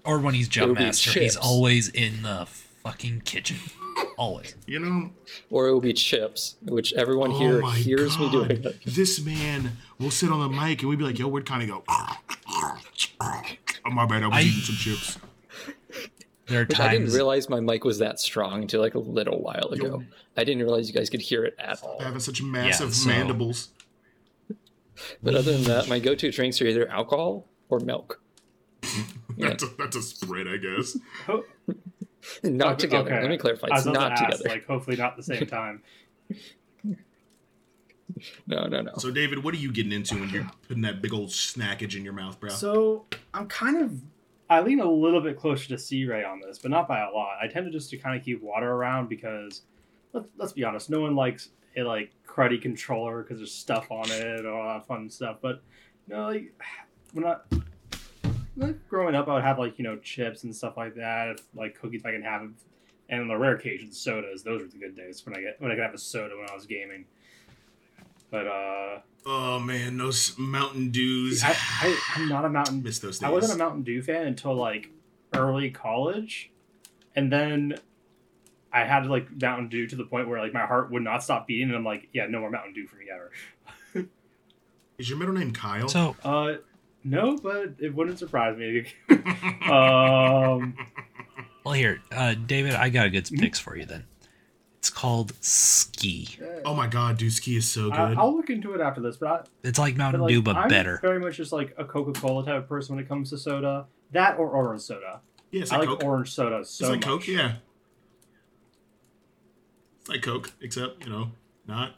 Or 0.03 0.19
when 0.19 0.33
he's 0.33 0.47
jump 0.47 0.77
master, 0.79 1.19
he's 1.19 1.35
always 1.35 1.89
in 1.89 2.23
the 2.23 2.47
fucking 2.83 3.21
kitchen. 3.21 3.57
Always. 4.17 4.55
You 4.67 4.79
know, 4.79 5.11
or 5.49 5.67
it 5.67 5.73
will 5.73 5.81
be 5.81 5.93
chips, 5.93 6.55
which 6.63 6.93
everyone 6.93 7.31
Oh 7.31 7.39
here 7.39 7.61
my 7.61 7.75
hears 7.75 8.17
me 8.19 8.29
doing. 8.29 8.51
It. 8.63 8.81
This 8.85 9.23
man 9.23 9.73
will 9.99 10.11
sit 10.11 10.29
on 10.31 10.39
the 10.39 10.49
mic 10.49 10.81
and 10.81 10.89
we'd 10.89 10.99
be 10.99 11.05
like, 11.05 11.19
yo, 11.19 11.27
we'd 11.27 11.45
kind 11.45 11.63
of 11.63 11.69
go, 11.69 11.83
oh, 11.87 12.17
my 13.91 14.05
bad, 14.05 14.23
I 14.23 14.27
was 14.27 14.37
I- 14.37 14.41
eating 14.41 14.61
some 14.61 14.75
chips. 14.75 15.17
There 16.47 16.61
are 16.61 16.65
Which 16.65 16.77
I 16.79 16.91
didn't 16.91 17.13
realize 17.13 17.47
my 17.47 17.61
mic 17.61 17.85
was 17.85 17.99
that 17.99 18.19
strong 18.19 18.63
until 18.63 18.81
like 18.81 18.95
a 18.95 18.99
little 18.99 19.41
while 19.41 19.69
ago. 19.71 20.03
I 20.35 20.43
didn't 20.43 20.61
realize 20.63 20.89
you 20.89 20.93
guys 20.93 21.09
could 21.09 21.21
hear 21.21 21.45
it 21.45 21.55
at 21.57 21.81
all. 21.81 21.99
Having 22.01 22.19
such 22.19 22.41
massive 22.41 22.93
so- 22.93 23.07
mandibles. 23.07 23.69
But 25.23 25.35
other 25.35 25.53
than 25.53 25.63
that, 25.63 25.87
my 25.87 25.99
go-to 25.99 26.31
drinks 26.31 26.61
are 26.61 26.67
either 26.67 26.87
alcohol 26.89 27.47
or 27.69 27.79
milk. 27.79 28.21
Yeah. 29.35 29.47
A, 29.49 29.57
that's 29.79 29.95
a 29.95 30.01
spread, 30.03 30.47
I 30.47 30.57
guess. 30.57 30.95
Oh. 31.27 31.43
Ho- 32.43 32.49
Not 32.49 32.73
Okay, 32.73 32.81
together. 32.81 33.09
okay. 33.13 33.21
Let 33.21 33.29
me 33.29 33.37
clarify. 33.37 33.67
It's 33.71 33.85
not 33.85 34.15
to 34.15 34.23
ask, 34.23 34.37
together. 34.37 34.49
like 34.49 34.65
hopefully 34.65 34.95
not 34.97 35.17
the 35.17 35.23
same 35.23 35.45
time. 35.47 35.81
No, 38.45 38.67
no, 38.67 38.81
no. 38.81 38.91
So, 38.97 39.11
David, 39.11 39.43
what 39.43 39.53
are 39.53 39.57
you 39.57 39.71
getting 39.71 39.91
into 39.91 40.15
when 40.15 40.29
you're 40.29 40.49
putting 40.67 40.83
that 40.83 41.01
big 41.01 41.13
old 41.13 41.29
snackage 41.29 41.95
in 41.95 42.03
your 42.03 42.13
mouth, 42.13 42.39
bro? 42.39 42.49
So 42.49 43.05
I'm 43.33 43.47
kind 43.47 43.81
of 43.81 43.99
I 44.49 44.61
lean 44.61 44.79
a 44.81 44.89
little 44.89 45.21
bit 45.21 45.37
closer 45.37 45.67
to 45.69 45.77
C 45.77 46.05
Ray 46.05 46.23
on 46.23 46.39
this, 46.39 46.59
but 46.59 46.69
not 46.69 46.87
by 46.87 46.99
a 47.01 47.09
lot. 47.09 47.37
I 47.41 47.47
tend 47.47 47.65
to 47.65 47.71
just 47.71 47.89
to 47.89 47.97
kind 47.97 48.17
of 48.17 48.23
keep 48.23 48.41
water 48.41 48.69
around 48.71 49.09
because 49.09 49.63
let's 50.11 50.27
let's 50.37 50.53
be 50.53 50.63
honest, 50.63 50.89
no 50.89 51.01
one 51.01 51.15
likes 51.15 51.49
a 51.75 51.81
like 51.83 52.11
cruddy 52.27 52.61
controller 52.61 53.23
because 53.23 53.37
there's 53.39 53.53
stuff 53.53 53.89
on 53.89 54.05
it 54.11 54.45
or 54.45 54.53
all 54.53 54.73
that 54.77 54.85
fun 54.85 55.09
stuff. 55.09 55.37
But 55.41 55.63
you 56.07 56.15
know, 56.15 56.25
like 56.27 56.53
when 57.13 57.25
I 57.25 57.37
like 58.55 58.87
growing 58.87 59.15
up, 59.15 59.27
I 59.27 59.33
would 59.35 59.43
have 59.43 59.59
like 59.59 59.77
you 59.77 59.83
know 59.83 59.97
chips 59.97 60.43
and 60.43 60.55
stuff 60.55 60.77
like 60.77 60.95
that, 60.95 61.41
like 61.55 61.79
cookies 61.79 62.01
if 62.01 62.05
I 62.05 62.11
can 62.11 62.23
have 62.23 62.41
them, 62.41 62.55
and 63.09 63.21
on 63.21 63.27
the 63.27 63.37
rare 63.37 63.55
occasions, 63.55 63.99
sodas. 63.99 64.43
Those 64.43 64.61
were 64.61 64.67
the 64.67 64.77
good 64.77 64.95
days 64.95 65.25
when 65.25 65.35
I 65.35 65.41
get 65.41 65.61
when 65.61 65.71
I 65.71 65.75
could 65.75 65.83
have 65.83 65.93
a 65.93 65.97
soda 65.97 66.35
when 66.37 66.49
I 66.49 66.53
was 66.55 66.65
gaming. 66.65 67.05
But 68.29 68.47
uh, 68.47 68.99
oh, 69.27 69.59
man, 69.59 69.97
those 69.97 70.35
Mountain 70.39 70.89
Dews. 70.89 71.43
I, 71.43 71.55
I 71.55 71.99
I'm 72.15 72.29
not 72.29 72.45
a 72.45 72.49
Mountain 72.49 72.81
miss 72.81 72.99
those 72.99 73.19
days. 73.19 73.27
I 73.27 73.31
wasn't 73.31 73.61
a 73.61 73.63
Mountain 73.63 73.83
Dew 73.83 74.01
fan 74.01 74.25
until 74.25 74.55
like 74.55 74.89
early 75.35 75.69
college, 75.69 76.49
and 77.15 77.31
then 77.31 77.75
I 78.71 78.85
had 78.85 79.05
like 79.05 79.29
Mountain 79.39 79.69
Dew 79.69 79.85
to 79.87 79.95
the 79.95 80.03
point 80.03 80.27
where 80.27 80.39
like 80.39 80.53
my 80.53 80.65
heart 80.65 80.89
would 80.91 81.03
not 81.03 81.23
stop 81.23 81.45
beating, 81.47 81.67
and 81.69 81.77
I'm 81.77 81.85
like, 81.85 82.09
yeah, 82.11 82.25
no 82.25 82.39
more 82.39 82.49
Mountain 82.49 82.73
Dew 82.73 82.87
for 82.87 82.95
me 82.95 83.05
ever. 83.13 83.31
Is 84.97 85.09
your 85.09 85.19
middle 85.19 85.35
name 85.35 85.53
Kyle? 85.53 85.87
So 85.89 86.15
Uh, 86.23 86.55
no, 87.03 87.37
but 87.37 87.73
it 87.79 87.93
wouldn't 87.93 88.19
surprise 88.19 88.57
me. 88.57 88.85
um, 89.69 90.75
well 91.63 91.73
here, 91.73 92.01
uh, 92.11 92.33
David, 92.33 92.73
I 92.73 92.89
got 92.89 93.07
a 93.07 93.09
good 93.09 93.25
Mm-hmm. 93.25 93.63
for 93.63 93.75
you 93.77 93.85
then. 93.85 94.05
It's 94.79 94.89
called 94.89 95.31
ski. 95.39 96.27
oh, 96.65 96.73
my 96.73 96.87
God, 96.87 97.17
dude, 97.17 97.31
ski 97.31 97.55
is 97.55 97.69
so 97.69 97.83
good. 97.89 97.93
I, 97.99 98.13
I'll 98.17 98.35
look 98.35 98.49
into 98.49 98.73
it 98.73 98.81
after 98.81 98.99
this, 98.99 99.15
but, 99.15 99.29
I, 99.29 99.41
It's 99.67 99.79
like 99.79 99.93
but 99.95 99.99
Mountain 99.99 100.21
like, 100.21 100.29
Dew 100.29 100.41
but 100.41 100.57
I'm 100.57 100.67
better. 100.67 100.99
very 101.01 101.19
much 101.19 101.37
just 101.37 101.53
like 101.53 101.73
a 101.77 101.85
Coca 101.85 102.11
Cola 102.19 102.45
type 102.45 102.55
of 102.63 102.67
person 102.67 102.95
when 102.95 103.03
it 103.05 103.07
comes 103.07 103.29
to 103.29 103.37
soda. 103.37 103.85
That 104.11 104.37
or 104.37 104.49
orange 104.49 104.81
soda. 104.81 105.21
yeah, 105.51 105.61
it's 105.61 105.71
I 105.71 105.77
like 105.77 105.87
like 105.89 105.99
Coke. 105.99 106.07
orange 106.07 106.31
soda 106.31 106.65
so 106.65 106.83
it's 106.85 106.89
like 106.89 106.99
much. 106.99 107.05
Coke, 107.05 107.27
yeah. 107.29 107.53
It's 110.01 110.09
like 110.09 110.21
Coke, 110.21 110.51
except, 110.61 111.05
you 111.05 111.11
know, 111.11 111.31
not. 111.67 111.95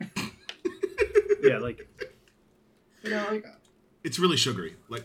Yeah, 1.42 1.58
like 1.58 1.86
you 3.04 3.10
know, 3.10 3.24
like 3.30 3.44
It's 4.06 4.20
really 4.20 4.36
sugary. 4.36 4.76
Like, 4.88 5.04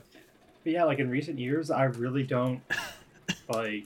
But 0.64 0.74
yeah, 0.74 0.84
like 0.84 1.00
in 1.00 1.10
recent 1.10 1.40
years, 1.40 1.72
I 1.72 1.86
really 1.86 2.22
don't 2.22 2.62
like. 3.50 3.86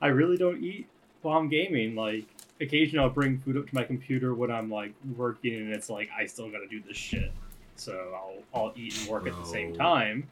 I 0.00 0.06
really 0.06 0.36
don't 0.36 0.62
eat 0.62 0.86
while 1.22 1.38
I'm 1.38 1.48
gaming. 1.48 1.96
Like, 1.96 2.24
occasionally 2.60 3.04
I'll 3.04 3.10
bring 3.10 3.38
food 3.38 3.56
up 3.56 3.66
to 3.68 3.74
my 3.74 3.82
computer 3.82 4.32
when 4.32 4.52
I'm 4.52 4.70
like 4.70 4.94
working, 5.16 5.56
and 5.56 5.74
it's 5.74 5.90
like 5.90 6.08
I 6.16 6.26
still 6.26 6.50
got 6.52 6.58
to 6.58 6.68
do 6.68 6.80
this 6.86 6.96
shit. 6.96 7.32
So 7.74 8.14
I'll 8.14 8.42
I'll 8.54 8.72
eat 8.76 8.96
and 9.00 9.08
work 9.08 9.26
at 9.26 9.36
the 9.36 9.44
same 9.44 9.74
time. 9.74 10.28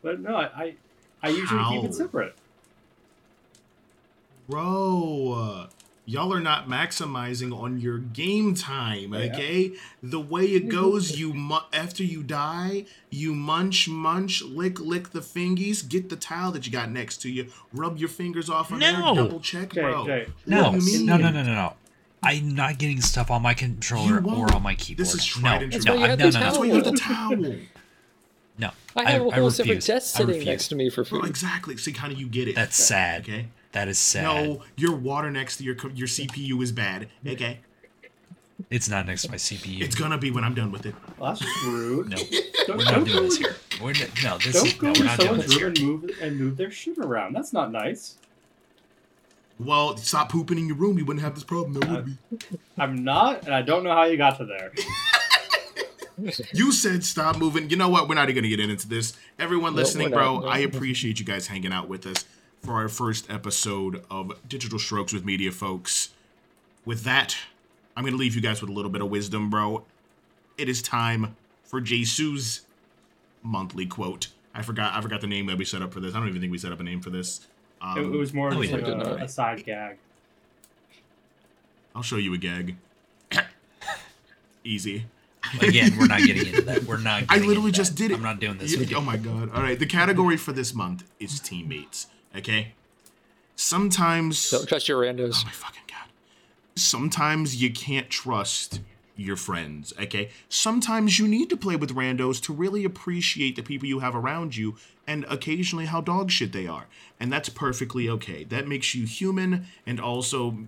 But 0.00 0.20
no, 0.20 0.34
I 0.34 0.44
I, 0.56 0.74
I 1.22 1.28
usually 1.28 1.64
keep 1.68 1.84
it 1.84 1.94
separate. 1.94 2.34
bro, 4.48 5.68
y'all 6.06 6.32
are 6.32 6.40
not 6.40 6.68
maximizing 6.68 7.56
on 7.58 7.78
your 7.80 7.98
game 7.98 8.54
time, 8.54 9.14
Yeah. 9.14 9.20
okay? 9.32 9.72
The 10.02 10.20
way 10.20 10.44
it 10.46 10.68
mm-hmm. 10.68 10.70
goes, 10.70 11.18
you 11.18 11.32
mu- 11.32 11.58
after 11.72 12.02
you 12.02 12.22
die, 12.22 12.84
you 13.10 13.34
munch, 13.34 13.88
munch, 13.88 14.42
lick, 14.42 14.78
lick 14.80 15.10
the 15.10 15.20
fingies, 15.20 15.88
get 15.88 16.10
the 16.10 16.16
towel 16.16 16.50
that 16.52 16.66
you 16.66 16.72
got 16.72 16.90
next 16.90 17.18
to 17.22 17.30
you, 17.30 17.46
rub 17.72 17.96
your 17.98 18.08
fingers 18.10 18.50
off 18.50 18.70
on 18.72 18.80
No. 18.80 19.14
there, 19.14 19.24
double 19.24 19.40
check, 19.40 19.72
Jay, 19.72 19.80
bro. 19.80 20.06
Jay, 20.06 20.26
No, 20.46 20.72
What 20.72 20.80
do 20.80 20.86
you 20.90 21.06
no, 21.06 21.16
no, 21.16 21.30
no, 21.30 21.42
no, 21.42 21.54
no. 21.54 21.72
I'm 22.22 22.54
not 22.54 22.78
getting 22.78 23.00
stuff 23.02 23.30
on 23.30 23.42
my 23.42 23.52
controller 23.54 24.22
or 24.24 24.54
on 24.54 24.62
my 24.62 24.74
keyboard. 24.74 24.98
This 25.06 25.14
is 25.14 25.42
no, 25.42 25.50
and 25.50 25.70
no, 25.70 25.78
true. 25.78 25.78
That's 25.78 25.86
why 25.86 25.94
you 25.94 26.00
I'm- 26.00 26.10
have 26.10 26.18
no, 26.18 26.24
no, 26.24 26.30
no, 26.30 26.40
That's 26.40 26.54
no, 26.54 26.60
why 26.60 26.66
you 26.66 26.74
have 26.74 26.84
the 26.84 26.92
towel. 26.92 27.36
no. 28.58 28.70
I 28.96 29.10
have 29.10 29.22
a 29.22 29.28
I 29.30 29.34
whole 29.40 29.50
separate 29.50 29.68
refuse. 29.74 29.86
desk 29.86 30.12
sitting 30.16 30.28
refuse. 30.28 30.46
next 30.46 30.68
to 30.68 30.74
me 30.76 30.88
for 30.88 31.04
Bro, 31.04 31.20
food. 31.22 31.28
exactly. 31.28 31.76
See, 31.76 31.92
kind 31.92 32.12
of 32.12 32.18
you 32.20 32.26
get 32.28 32.48
it. 32.48 32.54
That's 32.54 32.76
sad. 32.76 33.22
okay. 33.22 33.46
That 33.74 33.88
is 33.88 33.98
sad. 33.98 34.22
No, 34.22 34.62
your 34.76 34.94
water 34.96 35.30
next 35.30 35.56
to 35.58 35.64
your 35.64 35.74
your 35.94 36.06
CPU 36.08 36.62
is 36.62 36.70
bad. 36.72 37.08
Okay, 37.26 37.58
It's 38.70 38.88
not 38.88 39.06
next 39.06 39.22
to 39.22 39.30
my 39.32 39.36
CPU. 39.36 39.82
it's 39.82 39.96
gonna 39.96 40.16
be 40.16 40.30
when 40.30 40.44
I'm 40.44 40.54
done 40.54 40.70
with 40.72 40.86
it. 40.86 40.94
well, 41.18 41.34
that's 41.34 41.64
rude. 41.66 42.08
no, 42.10 42.16
Don't, 42.66 42.78
we're 42.78 42.84
don't 42.84 43.04
doing 43.04 43.16
go, 43.16 43.22
this 43.24 43.36
here. 43.36 43.56
We're 43.82 43.90
n- 43.90 44.08
no, 44.22 44.38
this 44.38 44.54
Don't 44.54 44.66
is 44.68 44.74
go 44.74 44.86
no, 44.86 44.92
we're 45.00 45.04
not 45.06 45.18
doing 45.18 45.28
someone's 45.28 45.44
this 45.46 45.56
here. 45.56 45.66
room 45.66 45.74
and 45.76 46.02
move 46.02 46.10
and 46.22 46.38
move 46.40 46.56
their 46.56 46.70
shit 46.70 46.98
around. 46.98 47.34
That's 47.34 47.52
not 47.52 47.72
nice. 47.72 48.16
Well, 49.58 49.96
stop 49.96 50.30
pooping 50.30 50.58
in 50.58 50.66
your 50.68 50.76
room. 50.76 50.96
You 50.96 51.04
wouldn't 51.04 51.24
have 51.24 51.34
this 51.34 51.44
problem. 51.44 51.74
There 51.74 51.90
would 51.90 52.06
be. 52.06 52.16
I'm 52.78 53.04
not, 53.04 53.44
and 53.44 53.54
I 53.54 53.62
don't 53.62 53.82
know 53.84 53.92
how 53.92 54.04
you 54.04 54.16
got 54.16 54.38
to 54.38 54.44
there. 54.46 54.72
You 56.52 56.70
said 56.70 57.02
stop 57.02 57.38
moving. 57.38 57.70
You 57.70 57.76
know 57.76 57.88
what? 57.88 58.08
We're 58.08 58.14
not 58.14 58.30
even 58.30 58.44
gonna 58.44 58.56
get 58.56 58.60
into 58.70 58.86
this. 58.86 59.14
Everyone 59.36 59.74
listening, 59.74 60.12
we're 60.12 60.16
bro. 60.18 60.44
I 60.44 60.58
appreciate 60.58 61.18
you 61.18 61.24
guys 61.26 61.48
hanging 61.48 61.72
out 61.72 61.88
with 61.88 62.06
us 62.06 62.24
for 62.64 62.74
our 62.74 62.88
first 62.88 63.30
episode 63.30 64.02
of 64.10 64.32
Digital 64.48 64.78
Strokes 64.78 65.12
with 65.12 65.24
Media 65.24 65.52
Folks. 65.52 66.10
With 66.86 67.04
that, 67.04 67.36
I'm 67.94 68.04
gonna 68.04 68.16
leave 68.16 68.34
you 68.34 68.40
guys 68.40 68.62
with 68.62 68.70
a 68.70 68.72
little 68.72 68.90
bit 68.90 69.02
of 69.02 69.10
wisdom, 69.10 69.50
bro. 69.50 69.84
It 70.56 70.68
is 70.68 70.80
time 70.80 71.36
for 71.62 71.80
Jesus' 71.80 72.62
monthly 73.42 73.84
quote. 73.84 74.28
I 74.54 74.62
forgot. 74.62 74.94
I 74.94 75.00
forgot 75.02 75.20
the 75.20 75.26
name 75.26 75.46
that 75.46 75.58
we 75.58 75.64
set 75.64 75.82
up 75.82 75.92
for 75.92 76.00
this. 76.00 76.14
I 76.14 76.18
don't 76.18 76.28
even 76.28 76.40
think 76.40 76.52
we 76.52 76.58
set 76.58 76.72
up 76.72 76.80
a 76.80 76.82
name 76.82 77.00
for 77.00 77.10
this. 77.10 77.46
Um, 77.82 77.98
It, 77.98 78.02
it 78.14 78.18
was 78.18 78.32
more 78.32 78.50
no, 78.50 78.60
just 78.62 78.72
like 78.72 78.84
did 78.84 78.94
a, 78.94 79.24
a 79.24 79.28
side 79.28 79.62
gag. 79.64 79.98
I'll 81.94 82.02
show 82.02 82.16
you 82.16 82.32
a 82.34 82.38
gag. 82.38 82.76
Easy. 84.64 85.04
Again, 85.60 85.94
we're 85.98 86.06
not 86.06 86.20
getting 86.20 86.46
into 86.46 86.62
that. 86.62 86.84
We're 86.84 86.96
not. 86.96 87.24
I 87.28 87.36
literally 87.36 87.68
into 87.68 87.72
just 87.72 87.92
that. 87.92 88.02
did 88.02 88.10
it. 88.12 88.14
I'm 88.14 88.22
not 88.22 88.40
doing 88.40 88.56
this. 88.56 88.74
Yeah, 88.74 88.96
oh 88.96 89.02
my 89.02 89.18
god. 89.18 89.50
All 89.54 89.62
right. 89.62 89.78
The 89.78 89.86
category 89.86 90.38
for 90.38 90.52
this 90.52 90.74
month 90.74 91.04
is 91.20 91.38
teammates. 91.38 92.06
Okay. 92.36 92.72
Sometimes. 93.56 94.50
Don't 94.50 94.68
trust 94.68 94.88
your 94.88 95.02
randos. 95.02 95.42
oh 95.42 95.46
my 95.46 95.52
fucking 95.52 95.82
god. 95.88 96.08
Sometimes 96.76 97.62
you 97.62 97.72
can't 97.72 98.10
trust 98.10 98.80
your 99.16 99.36
friends. 99.36 99.92
Okay. 100.00 100.30
Sometimes 100.48 101.18
you 101.18 101.28
need 101.28 101.48
to 101.50 101.56
play 101.56 101.76
with 101.76 101.94
randos 101.94 102.42
to 102.42 102.52
really 102.52 102.84
appreciate 102.84 103.56
the 103.56 103.62
people 103.62 103.86
you 103.86 104.00
have 104.00 104.14
around 104.14 104.56
you 104.56 104.76
and 105.06 105.24
occasionally 105.28 105.86
how 105.86 106.00
dog 106.00 106.30
shit 106.30 106.52
they 106.52 106.66
are. 106.66 106.86
And 107.20 107.32
that's 107.32 107.48
perfectly 107.48 108.08
okay. 108.08 108.44
That 108.44 108.66
makes 108.66 108.94
you 108.94 109.06
human 109.06 109.66
and 109.86 110.00
also 110.00 110.58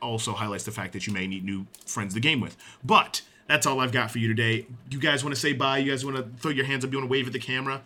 also 0.00 0.32
highlights 0.32 0.64
the 0.64 0.70
fact 0.70 0.92
that 0.94 1.06
you 1.06 1.12
may 1.12 1.26
need 1.26 1.44
new 1.44 1.66
friends 1.84 2.14
to 2.14 2.20
game 2.20 2.40
with. 2.40 2.56
But 2.82 3.22
that's 3.46 3.66
all 3.66 3.80
I've 3.80 3.92
got 3.92 4.10
for 4.10 4.18
you 4.18 4.28
today. 4.28 4.66
You 4.88 4.98
guys 4.98 5.24
want 5.24 5.34
to 5.34 5.40
say 5.40 5.52
bye? 5.52 5.78
You 5.78 5.90
guys 5.90 6.04
want 6.04 6.16
to 6.16 6.40
throw 6.40 6.52
your 6.52 6.64
hands 6.64 6.84
up? 6.84 6.92
You 6.92 6.98
want 6.98 7.08
to 7.08 7.12
wave 7.12 7.26
at 7.26 7.32
the 7.32 7.38
camera? 7.38 7.82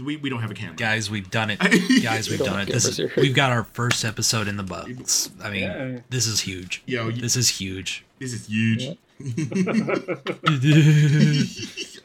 We, 0.00 0.16
we 0.16 0.28
don't 0.28 0.40
have 0.40 0.50
a 0.50 0.54
camera. 0.54 0.74
Guys, 0.76 1.08
we've 1.10 1.30
done 1.30 1.50
it. 1.50 1.58
Guys, 2.02 2.28
we've 2.28 2.38
done 2.40 2.60
it. 2.60 2.66
This 2.66 2.98
is, 2.98 3.14
we've 3.16 3.34
got 3.34 3.52
our 3.52 3.62
first 3.64 4.04
episode 4.04 4.48
in 4.48 4.56
the 4.56 4.62
books. 4.64 5.30
I 5.42 5.50
mean, 5.50 5.62
Yeah. 5.62 5.98
this 6.10 6.26
is 6.26 6.40
huge. 6.40 6.82
Yo, 6.86 7.08
you- 7.08 7.20
This 7.22 7.36
is 7.36 7.48
huge. 7.48 8.04
This 8.18 8.32
is 8.32 8.46
huge. 8.46 8.96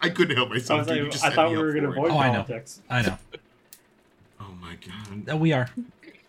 I 0.01 0.09
couldn't 0.09 0.35
help 0.35 0.49
myself. 0.49 0.79
was 0.79 0.87
dude. 0.87 0.97
You 0.97 1.03
like, 1.03 1.11
just 1.11 1.23
I 1.25 1.31
thought 1.31 1.49
we 1.51 1.57
were 1.57 1.73
gonna 1.73 1.87
for 1.91 1.97
avoid 2.07 2.11
Oh, 2.11 2.17
I 2.19 2.31
know. 2.31 2.45
I 2.89 3.01
know. 3.01 3.17
Oh 4.39 4.51
my 4.61 4.75
god. 5.25 5.39
We 5.39 5.51
are. 5.53 5.69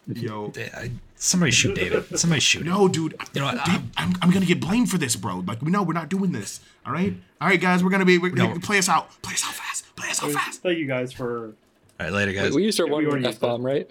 Yo. 0.07 0.53
I- 0.57 0.91
Somebody 1.23 1.53
shoot 1.53 1.75
David. 1.75 2.19
Somebody 2.19 2.41
shoot 2.41 2.63
him. 2.63 2.69
No, 2.69 2.89
dude. 2.89 3.15
You 3.35 3.41
know 3.43 3.47
what, 3.49 3.63
Dude, 3.67 3.83
I'm, 3.99 4.15
I'm 4.23 4.31
gonna 4.31 4.47
get 4.47 4.59
blamed 4.59 4.91
for 4.91 4.97
this, 4.97 5.17
bro. 5.17 5.41
Like, 5.47 5.61
we 5.61 5.71
know 5.71 5.83
we're 5.83 5.93
not 5.93 6.09
doing 6.09 6.33
this. 6.33 6.61
All 6.87 6.95
right? 6.95 7.15
All 7.43 7.49
right, 7.49 7.61
guys. 7.61 7.85
We're 7.85 7.91
gonna 7.91 8.07
be. 8.07 8.17
We're 8.17 8.33
No. 8.33 8.59
play 8.59 8.79
us 8.79 8.89
out. 8.89 9.11
Play 9.21 9.35
us 9.35 9.45
out 9.45 9.53
fast. 9.53 9.95
Play 9.97 10.09
us 10.09 10.23
out 10.25 10.31
fast. 10.31 10.63
Thank 10.63 10.79
you 10.79 10.87
guys 10.87 11.13
for, 11.13 11.49
All 11.49 11.53
right, 12.01 12.11
later, 12.11 12.33
guys. 12.33 12.55
We 12.55 12.65
used 12.65 12.81
our 12.81 12.87
Yeah, 12.87 12.95
we 12.95 13.05
one 13.05 13.13
already 13.13 13.27
F 13.27 13.39
bomb, 13.39 13.63
right? 13.63 13.91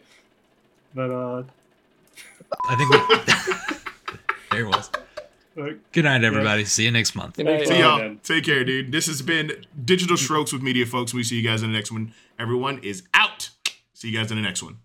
but 0.95 1.11
uh, 1.11 1.43
I 2.67 2.75
think 2.75 2.89
we. 2.89 3.77
there 4.51 4.61
it 4.61 4.67
was. 4.67 4.89
Good 5.91 6.05
night, 6.05 6.23
everybody. 6.23 6.65
See 6.65 6.85
you 6.85 6.91
next 6.91 7.13
month. 7.15 7.35
Good 7.37 7.45
night. 7.45 7.67
See 7.67 7.77
y'all. 7.77 7.99
then. 7.99 8.19
Take 8.23 8.45
care, 8.45 8.63
dude. 8.63 8.91
This 8.91 9.05
has 9.05 9.21
been 9.21 9.51
Digital 9.85 10.17
Strokes 10.17 10.51
with 10.51 10.63
Media 10.63 10.87
Folks. 10.87 11.13
We 11.13 11.21
see 11.23 11.35
you 11.39 11.47
guys 11.47 11.61
in 11.61 11.71
the 11.71 11.77
next 11.77 11.91
one. 11.91 12.11
Everyone 12.39 12.79
is 12.79 13.03
out. 13.13 13.51
See 13.93 14.09
you 14.09 14.17
guys 14.17 14.31
in 14.31 14.37
the 14.37 14.43
next 14.43 14.63
one. 14.63 14.77